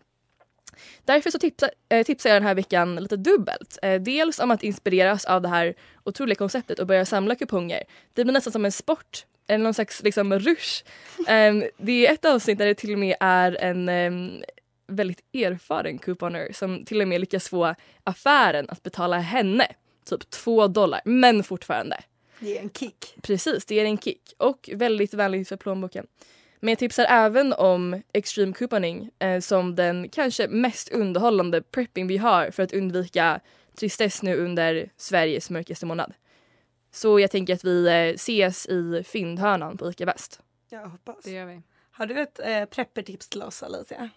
Därför 1.05 1.31
så 1.31 1.39
tipsa, 1.39 1.69
eh, 1.89 2.05
tipsar 2.05 2.29
jag 2.29 2.35
den 2.35 2.47
här 2.47 2.55
veckan 2.55 2.95
lite 2.95 3.17
dubbelt. 3.17 3.79
Eh, 3.81 4.01
dels 4.01 4.39
om 4.39 4.51
att 4.51 4.63
inspireras 4.63 5.25
av 5.25 5.41
det 5.41 5.47
här 5.47 5.73
otroliga 6.03 6.35
konceptet 6.35 6.79
och 6.79 6.87
börja 6.87 7.05
samla 7.05 7.35
kuponger. 7.35 7.83
Det 8.13 8.23
blir 8.23 8.33
nästan 8.33 8.53
som 8.53 8.65
en 8.65 8.71
sport, 8.71 9.25
eller 9.47 9.63
någon 9.63 9.73
slags 9.73 10.03
liksom 10.03 10.39
rush. 10.39 10.83
Um, 11.17 11.63
det 11.77 12.07
är 12.07 12.13
ett 12.13 12.25
avsnitt 12.25 12.57
där 12.57 12.65
det 12.65 12.75
till 12.75 12.93
och 12.93 12.99
med 12.99 13.15
är 13.19 13.57
en 13.61 13.89
um, 13.89 14.43
väldigt 14.87 15.19
erfaren 15.33 15.97
couponer 15.97 16.51
som 16.53 16.85
till 16.85 17.01
och 17.01 17.07
med 17.07 17.21
lyckas 17.21 17.49
få 17.49 17.75
affären 18.03 18.65
att 18.69 18.83
betala 18.83 19.17
henne 19.17 19.67
typ 20.05 20.29
två 20.29 20.67
dollar, 20.67 21.01
men 21.05 21.43
fortfarande. 21.43 22.03
Det 22.39 22.57
är 22.57 22.61
en 22.61 22.69
kick. 22.69 23.15
Precis, 23.21 23.65
det 23.65 23.79
är 23.79 23.85
en 23.85 23.97
kick 23.97 24.33
och 24.37 24.69
väldigt 24.73 25.13
vänligt 25.13 25.49
för 25.49 25.57
plånboken. 25.57 26.07
Men 26.59 26.69
jag 26.69 26.79
tipsar 26.79 27.05
även 27.09 27.53
om 27.53 28.01
Extreme 28.13 28.53
Couponing 28.53 29.09
eh, 29.19 29.39
som 29.39 29.75
den 29.75 30.09
kanske 30.09 30.47
mest 30.47 30.89
underhållande 30.89 31.61
prepping 31.61 32.07
vi 32.07 32.17
har 32.17 32.51
för 32.51 32.63
att 32.63 32.73
undvika 32.73 33.39
tristess 33.75 34.21
nu 34.23 34.35
under 34.37 34.89
Sveriges 34.97 35.49
mörkaste 35.49 35.85
månad. 35.85 36.13
Så 36.91 37.19
jag 37.19 37.31
tänker 37.31 37.53
att 37.53 37.63
vi 37.63 37.87
eh, 37.87 37.93
ses 38.15 38.65
i 38.65 39.03
fyndhörnan 39.03 39.77
på 39.77 39.89
ICA 39.89 40.05
Väst. 40.05 40.41
Jag 40.69 40.87
hoppas. 40.87 41.23
Det 41.23 41.31
gör 41.31 41.45
vi. 41.45 41.61
Har 41.91 42.05
du 42.05 42.21
ett 42.21 42.39
eh, 42.39 42.65
preppertips 42.65 43.29
till 43.29 43.41
oss 43.43 43.63
Alicia? 43.63 44.09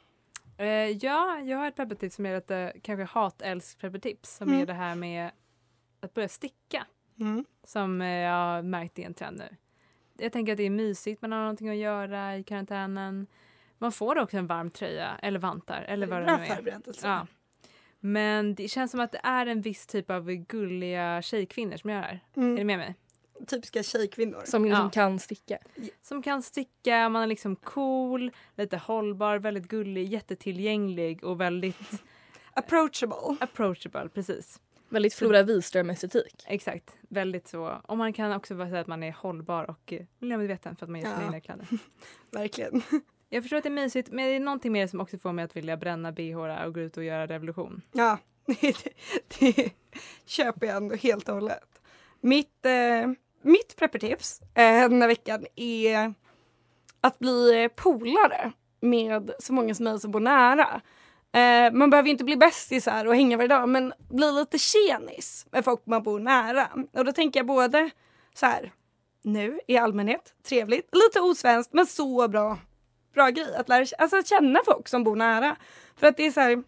Eh, 0.59 0.67
ja, 0.91 1.39
jag 1.41 1.59
har 1.59 1.69
ett 1.69 1.77
peppartips 1.77 2.17
som 2.17 2.27
är 2.27 2.35
lite 2.35 2.73
kanske 2.83 3.05
hat-älsk 3.19 3.81
peppartips 3.81 4.37
som 4.37 4.49
Mm. 4.49 4.61
är 4.63 4.67
det 4.67 4.73
här 4.73 4.95
med 4.95 5.31
att 6.01 6.15
börja 6.15 6.29
sticka. 6.29 6.87
Mm. 7.21 7.45
Som 7.65 8.03
eh, 8.03 8.09
jag 8.09 8.33
har 8.33 8.63
märkt 8.63 8.99
är 8.99 9.03
en 9.07 9.15
trend 9.15 9.39
nu. 9.39 9.57
Jag 10.19 10.33
tänker 10.33 10.53
att 10.53 10.57
det 10.57 10.63
är 10.63 10.71
mysigt, 10.71 11.23
man 11.23 11.33
har 11.33 11.39
någonting 11.41 11.69
att 11.69 11.77
göra 11.77 12.37
i 12.37 12.43
karantänen. 12.43 13.27
Man 13.79 13.93
får 13.93 14.19
också 14.19 14.37
en 14.37 14.47
varm 14.47 14.71
tröja 14.71 15.11
eller 15.23 15.39
vantar 15.39 15.83
eller 15.83 16.07
vad 16.07 16.21
det 16.21 16.25
Bra 16.25 16.37
nu 16.37 16.71
är. 16.71 16.83
Ja. 17.03 17.27
Men 18.01 18.55
det 18.55 18.69
känns 18.69 18.91
som 18.91 19.01
att 19.01 19.13
det 19.13 19.21
är 19.23 19.47
en 19.47 19.61
viss 19.61 19.87
typ 19.87 20.11
av 20.11 20.31
gulliga 20.33 21.23
tjejkvinnor 21.23 21.77
som 21.77 21.91
gör 21.91 22.01
det 22.01 22.07
här. 22.07 22.21
Mm. 22.37 22.53
Är 22.53 22.59
du 22.59 22.65
med 22.65 22.79
mig? 22.79 22.95
Typiska 23.47 23.83
tjejkvinnor. 23.83 24.43
Som 24.45 24.65
liksom 24.65 24.85
Ja. 24.85 24.91
kan 24.91 25.19
sticka. 25.19 25.59
Som 26.03 26.23
kan 26.23 26.43
sticka, 26.43 27.09
man 27.09 27.23
är 27.23 27.27
liksom 27.27 27.57
cool, 27.57 28.31
lite 28.57 28.77
hållbar, 28.77 29.39
väldigt 29.39 29.69
gullig, 29.69 30.09
jättetillgänglig 30.09 31.25
och 31.25 31.41
väldigt 31.41 32.03
Approachable. 32.53 33.37
approachable. 33.41 34.09
Precis. 34.09 34.61
Väldigt 34.97 35.15
Flora 35.15 35.43
Wiström-estetik. 35.43 36.45
Exakt, 36.47 36.97
väldigt 37.09 37.49
så. 37.49 37.81
Och 37.85 37.99
man 37.99 38.13
kan 38.13 38.33
också 38.33 38.55
bara 38.55 38.69
säga 38.69 38.81
att 38.81 38.87
man 38.87 39.03
är 39.03 39.13
hållbar 39.13 39.71
och 39.71 39.93
eh, 39.93 40.03
miljömedveten 40.19 40.77
för 40.77 40.87
att 40.87 40.91
man 40.91 41.01
gör 41.01 41.09
sina 41.09 41.21
Ja. 41.21 41.27
egna 41.27 41.41
kläder. 41.41 41.67
Verkligen. 42.31 42.83
Jag 43.29 43.43
förstår 43.45 43.57
att 43.57 43.63
det 43.63 43.69
är 43.69 43.71
mysigt 43.71 44.09
men 44.13 44.25
det 44.25 44.31
är 44.31 44.41
någonting 44.41 44.73
mer 44.73 44.87
som 44.87 45.01
också 45.01 45.19
får 45.19 45.33
mig 45.33 45.45
att 45.45 45.57
vilja 45.57 45.77
bränna 45.77 46.13
bh 46.13 46.37
och 46.37 46.75
gå 46.75 46.81
ut 46.81 46.97
och 46.97 47.05
göra 47.05 47.27
revolution. 47.27 47.83
Ja, 47.93 48.19
det, 48.47 48.77
det 49.39 49.71
köper 50.27 50.67
jag 50.67 50.77
ändå 50.77 50.95
helt 50.95 51.29
och 51.29 51.35
hållet. 51.35 51.81
Mitt, 52.21 52.67
eh, 52.67 53.11
mitt 53.43 53.77
preppertips 53.77 54.41
eh, 54.41 54.89
den 54.89 55.01
här 55.03 55.09
veckan 55.09 55.47
är 55.57 56.15
att 57.01 57.19
bli 57.19 57.69
polare 57.77 58.53
med 58.81 59.31
så 59.39 59.53
många 59.53 59.75
som 59.75 59.85
möjligt 59.85 60.03
som 60.03 60.11
bor 60.11 60.21
nära. 60.21 60.81
Eh, 61.33 61.73
man 61.73 61.91
behöver 61.91 62.09
inte 62.09 62.25
bli 62.25 62.37
bästisar 62.37 63.05
och 63.07 63.15
hänga 63.17 63.37
varje 63.37 63.49
dag 63.49 63.69
men 63.69 63.93
bli 64.11 64.33
lite 64.33 64.59
tjenis 64.59 65.47
med 65.51 65.65
folk 65.65 65.87
man 65.87 66.03
bor 66.03 66.21
nära. 66.21 66.69
Och 66.93 67.05
då 67.05 67.13
tänker 67.13 67.41
jag 67.41 67.47
både 67.47 67.91
så 68.35 68.47
här 68.47 68.73
nu 69.23 69.61
i 69.67 69.77
allmänhet, 69.77 70.35
trevligt, 70.49 70.89
lite 70.93 71.21
osvenskt 71.21 71.73
men 71.73 71.87
så 71.87 72.29
bra 72.29 72.59
bra 73.17 73.31
grej 73.31 73.57
att 73.57 73.69
lära 73.69 73.87
alltså 73.99 74.17
att 74.17 74.27
känna 74.27 74.61
folk 74.65 74.89
som 74.89 75.05
bor 75.05 75.17
nära. 75.17 75.57
För 75.97 76.07
att 76.07 76.17
det 76.17 76.27
är 76.27 76.31
så 76.31 76.41
här 76.41 76.63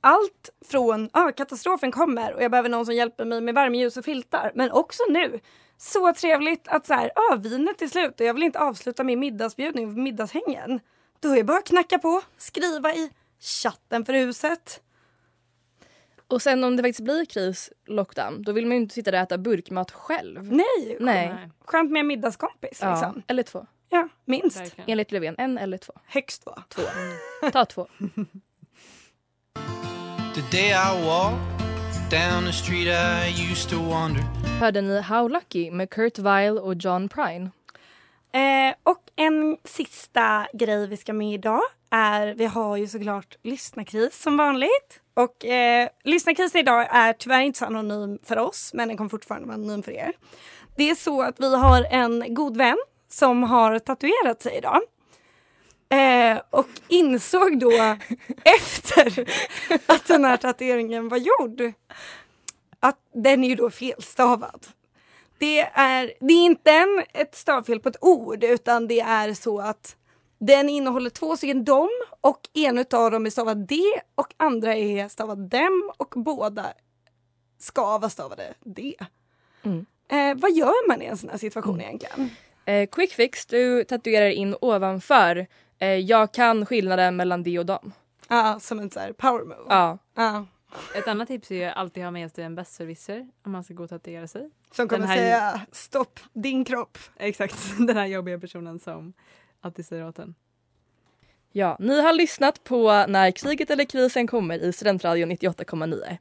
allt 0.00 0.50
från 0.70 1.10
ah, 1.12 1.32
katastrofen 1.32 1.92
kommer 1.92 2.34
och 2.34 2.42
jag 2.42 2.50
behöver 2.50 2.68
någon 2.68 2.86
som 2.86 2.94
hjälper 2.94 3.24
mig 3.24 3.40
med 3.40 3.54
värmeljus 3.54 3.96
och 3.96 4.04
filtar. 4.04 4.52
Men 4.54 4.70
också 4.70 5.02
nu. 5.08 5.40
Så 5.78 6.12
trevligt 6.12 6.68
att 6.68 6.86
så 6.86 6.94
här, 6.94 7.10
ah, 7.14 7.36
vinet 7.36 7.82
är 7.82 7.86
slut 7.86 8.20
och 8.20 8.26
jag 8.26 8.34
vill 8.34 8.42
inte 8.42 8.58
avsluta 8.58 9.04
min 9.04 9.20
middagsbjudning 9.20 10.02
middagshängen. 10.02 10.80
Då 11.20 11.28
är 11.28 11.36
det 11.36 11.44
bara 11.44 11.58
att 11.58 11.66
knacka 11.66 11.98
på, 11.98 12.22
skriva 12.36 12.94
i 12.94 13.10
chatten 13.44 14.04
för 14.04 14.12
huset. 14.12 14.80
Och 16.28 16.42
sen 16.42 16.64
om 16.64 16.76
det 16.76 16.82
faktiskt 16.82 17.00
blir 17.04 17.24
kris, 17.24 17.72
lockdown, 17.86 18.42
då 18.42 18.52
vill 18.52 18.66
man 18.66 18.76
ju 18.76 18.82
inte 18.82 18.94
sitta 18.94 19.10
där 19.10 19.18
och 19.18 19.22
äta 19.22 19.38
burkmat 19.38 19.90
själv. 19.90 20.52
Nej, 20.52 20.96
Nej. 21.00 21.50
skönt 21.64 21.90
med 21.90 22.00
en 22.00 22.06
middagskompis. 22.06 22.78
Ja, 22.82 22.90
Liksom. 22.94 23.22
eller 23.26 23.42
två. 23.42 23.66
Ja, 23.88 24.08
minst. 24.24 24.60
Verkligen. 24.60 24.90
Enligt 24.90 25.12
Löfven, 25.12 25.34
en 25.38 25.58
eller 25.58 25.78
två. 25.78 25.92
Högst 26.06 26.44
två. 26.44 26.54
Två. 26.68 26.82
Ta 27.52 27.64
två. 27.64 27.86
The 30.34 30.40
day 30.50 30.68
I 30.70 31.06
walked 31.06 32.10
down 32.10 32.44
the 32.46 32.52
street 32.52 32.88
I 32.88 33.50
used 33.52 33.70
to 33.70 33.76
wander. 33.90 34.22
Hörde 34.60 34.80
ni 34.80 35.00
How 35.00 35.28
Lucky 35.28 35.70
med 35.70 35.90
Kurt 35.90 36.18
Weill 36.18 36.58
och 36.58 36.74
John 36.74 37.08
Prine. 37.08 37.50
Eh, 38.34 38.74
och 38.82 39.02
en 39.16 39.56
sista 39.64 40.46
grej 40.52 40.86
vi 40.88 40.96
ska 40.96 41.12
med 41.12 41.34
idag 41.34 41.62
är, 41.90 42.34
vi 42.34 42.46
har 42.46 42.76
ju 42.76 42.86
såklart 42.86 43.36
lyssnarkris 43.42 44.22
som 44.22 44.36
vanligt. 44.36 45.00
Och 45.14 45.44
eh, 45.44 45.88
lyssnarkrisen 46.04 46.60
idag 46.60 46.86
är 46.90 47.12
tyvärr 47.12 47.40
inte 47.40 47.58
så 47.58 47.64
anonym 47.64 48.18
för 48.22 48.38
oss, 48.38 48.70
men 48.74 48.88
den 48.88 48.96
kommer 48.96 49.10
fortfarande 49.10 49.46
vara 49.46 49.54
anonym 49.54 49.82
för 49.82 49.92
er. 49.92 50.12
Det 50.76 50.90
är 50.90 50.94
så 50.94 51.22
att 51.22 51.40
vi 51.40 51.56
har 51.56 51.86
en 51.90 52.34
god 52.34 52.56
vän 52.56 52.78
som 53.08 53.42
har 53.42 53.78
tatuerat 53.78 54.42
sig 54.42 54.56
idag. 54.56 54.80
Eh, 55.88 56.40
och 56.50 56.68
insåg 56.88 57.58
då 57.58 57.70
efter 58.44 59.28
att 59.86 60.06
den 60.06 60.24
här 60.24 60.36
tatueringen 60.36 61.08
var 61.08 61.18
gjord 61.18 61.72
att 62.80 62.98
den 63.12 63.44
är 63.44 63.48
ju 63.48 63.54
då 63.54 63.70
felstavad. 63.70 64.66
Det 65.38 65.60
är, 65.60 66.12
det 66.20 66.34
är 66.34 66.44
inte 66.44 66.70
en, 66.70 67.04
ett 67.12 67.34
stavfel 67.34 67.80
på 67.80 67.88
ett 67.88 68.04
ord 68.04 68.44
utan 68.44 68.88
det 68.88 69.00
är 69.00 69.34
så 69.34 69.60
att 69.60 69.96
den 70.38 70.68
innehåller 70.68 71.10
två 71.10 71.36
stycken 71.36 71.64
dom 71.64 71.90
och 72.20 72.40
en 72.52 72.78
av 72.78 73.10
dem 73.10 73.26
är 73.26 73.30
stavad 73.30 73.66
D 73.66 73.76
och 74.14 74.34
andra 74.36 74.74
är 74.74 75.08
stavad 75.08 75.38
dem 75.38 75.92
och 75.96 76.14
båda 76.16 76.66
ska 77.58 77.98
vara 77.98 78.10
stavade 78.10 78.54
D. 78.60 78.94
Mm. 79.62 79.86
Eh, 80.08 80.40
vad 80.42 80.52
gör 80.52 80.88
man 80.88 81.02
i 81.02 81.04
en 81.04 81.16
sån 81.16 81.30
här 81.30 81.38
situation 81.38 81.80
egentligen? 81.80 82.30
Eh, 82.64 82.88
quick 82.88 83.12
fix, 83.12 83.46
du 83.46 83.84
tatuerar 83.84 84.30
in 84.30 84.56
ovanför. 84.60 85.46
Eh, 85.78 85.88
jag 85.88 86.32
kan 86.32 86.66
skillnaden 86.66 87.16
mellan 87.16 87.42
det 87.42 87.58
och 87.58 87.66
dem. 87.66 87.92
Ja, 88.28 88.58
som 88.60 88.78
en 88.78 88.90
här 88.96 89.12
power 89.12 89.44
move. 89.44 89.64
Ja. 89.68 89.98
Ja. 90.14 90.46
Ett 90.94 91.08
annat 91.08 91.28
tips 91.28 91.50
är 91.50 91.54
ju 91.54 91.64
alltid 91.64 92.04
ha 92.04 92.10
med 92.10 92.32
sig 92.32 92.44
en 92.44 92.54
besserwisser 92.54 93.28
om 93.42 93.52
man 93.52 93.64
ska 93.64 93.74
gå 93.74 93.82
och 93.84 93.90
tatuera 93.90 94.26
sig. 94.28 94.50
Som 94.72 94.88
kommer 94.88 95.06
här- 95.06 95.16
säga 95.16 95.60
stopp 95.72 96.20
din 96.32 96.64
kropp. 96.64 96.98
Exakt, 97.16 97.56
den 97.78 97.96
här 97.96 98.06
jobbiga 98.06 98.38
personen 98.38 98.78
som 98.78 99.12
alltid 99.60 99.86
säger 99.86 100.08
åt 100.08 100.18
en. 100.18 100.34
Ja, 101.52 101.76
ni 101.80 102.00
har 102.00 102.12
lyssnat 102.12 102.64
på 102.64 103.04
När 103.08 103.30
kriget 103.30 103.70
eller 103.70 103.84
krisen 103.84 104.26
kommer 104.26 104.58
i 104.58 104.72
Studentradion 104.72 105.30
98,9. 105.32 106.16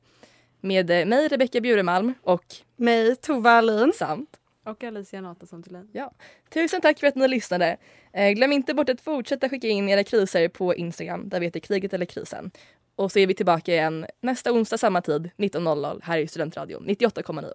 Med 0.61 0.91
eh, 0.91 1.05
mig 1.05 1.27
Rebecka 1.27 1.61
Bjuremalm 1.61 2.13
och 2.21 2.43
mig 2.75 3.15
Tova 3.15 3.51
Alin 3.51 3.93
samt 3.95 4.39
Och 4.65 4.83
Alicia 4.83 5.21
Nathasson 5.21 5.63
Thulin. 5.63 5.89
Ja. 5.91 6.11
Tusen 6.49 6.81
tack 6.81 6.99
för 6.99 7.07
att 7.07 7.15
ni 7.15 7.27
lyssnade. 7.27 7.77
Eh, 8.13 8.31
glöm 8.31 8.51
inte 8.51 8.73
bort 8.73 8.89
att 8.89 9.01
fortsätta 9.01 9.49
skicka 9.49 9.67
in 9.67 9.89
era 9.89 10.03
kriser 10.03 10.47
på 10.47 10.75
Instagram 10.75 11.29
där 11.29 11.39
vi 11.39 11.45
heter 11.45 11.59
kriget 11.59 11.93
eller 11.93 12.05
krisen. 12.05 12.51
Och 12.95 13.11
så 13.11 13.19
är 13.19 13.27
vi 13.27 13.33
tillbaka 13.33 13.71
igen 13.71 14.05
nästa 14.21 14.51
onsdag 14.51 14.77
samma 14.77 15.01
tid 15.01 15.29
19.00 15.37 15.99
här 16.03 16.17
i 16.17 16.27
Studentradion 16.27 16.85
98,9. 16.87 17.51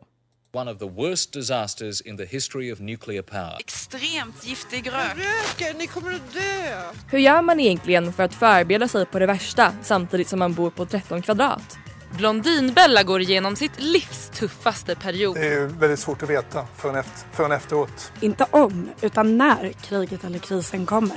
One 0.52 0.70
of 0.70 0.78
the 0.78 0.88
worst 0.88 1.32
disasters 1.32 2.00
in 2.00 2.16
the 2.16 2.24
history 2.24 2.72
of 2.72 2.80
nuclear 2.80 3.22
power. 3.22 3.56
Extremt 3.60 4.46
giftig 4.46 4.86
rök. 4.86 5.16
Röken, 5.16 5.78
ni 5.78 5.86
kommer 5.86 6.14
att 6.14 6.32
dö! 6.32 6.82
Hur 7.10 7.18
gör 7.18 7.42
man 7.42 7.60
egentligen 7.60 8.12
för 8.12 8.22
att 8.22 8.34
förbereda 8.34 8.88
sig 8.88 9.06
på 9.06 9.18
det 9.18 9.26
värsta 9.26 9.72
samtidigt 9.82 10.28
som 10.28 10.38
man 10.38 10.54
bor 10.54 10.70
på 10.70 10.86
13 10.86 11.22
kvadrat? 11.22 11.78
Blondinbella 12.16 13.02
går 13.02 13.20
igenom 13.20 13.56
sitt 13.56 13.80
livs 13.80 14.30
tuffaste 14.34 14.94
period. 14.94 15.34
Det 15.36 15.46
är 15.46 15.66
väldigt 15.66 15.98
svårt 15.98 16.22
att 16.22 16.30
veta 16.30 16.66
förrän, 16.76 16.96
efter, 16.96 17.28
förrän 17.32 17.52
efteråt. 17.52 18.12
Inte 18.20 18.46
om, 18.50 18.90
utan 19.00 19.38
när 19.38 19.72
kriget 19.72 20.24
eller 20.24 20.38
krisen 20.38 20.86
kommer. 20.86 21.16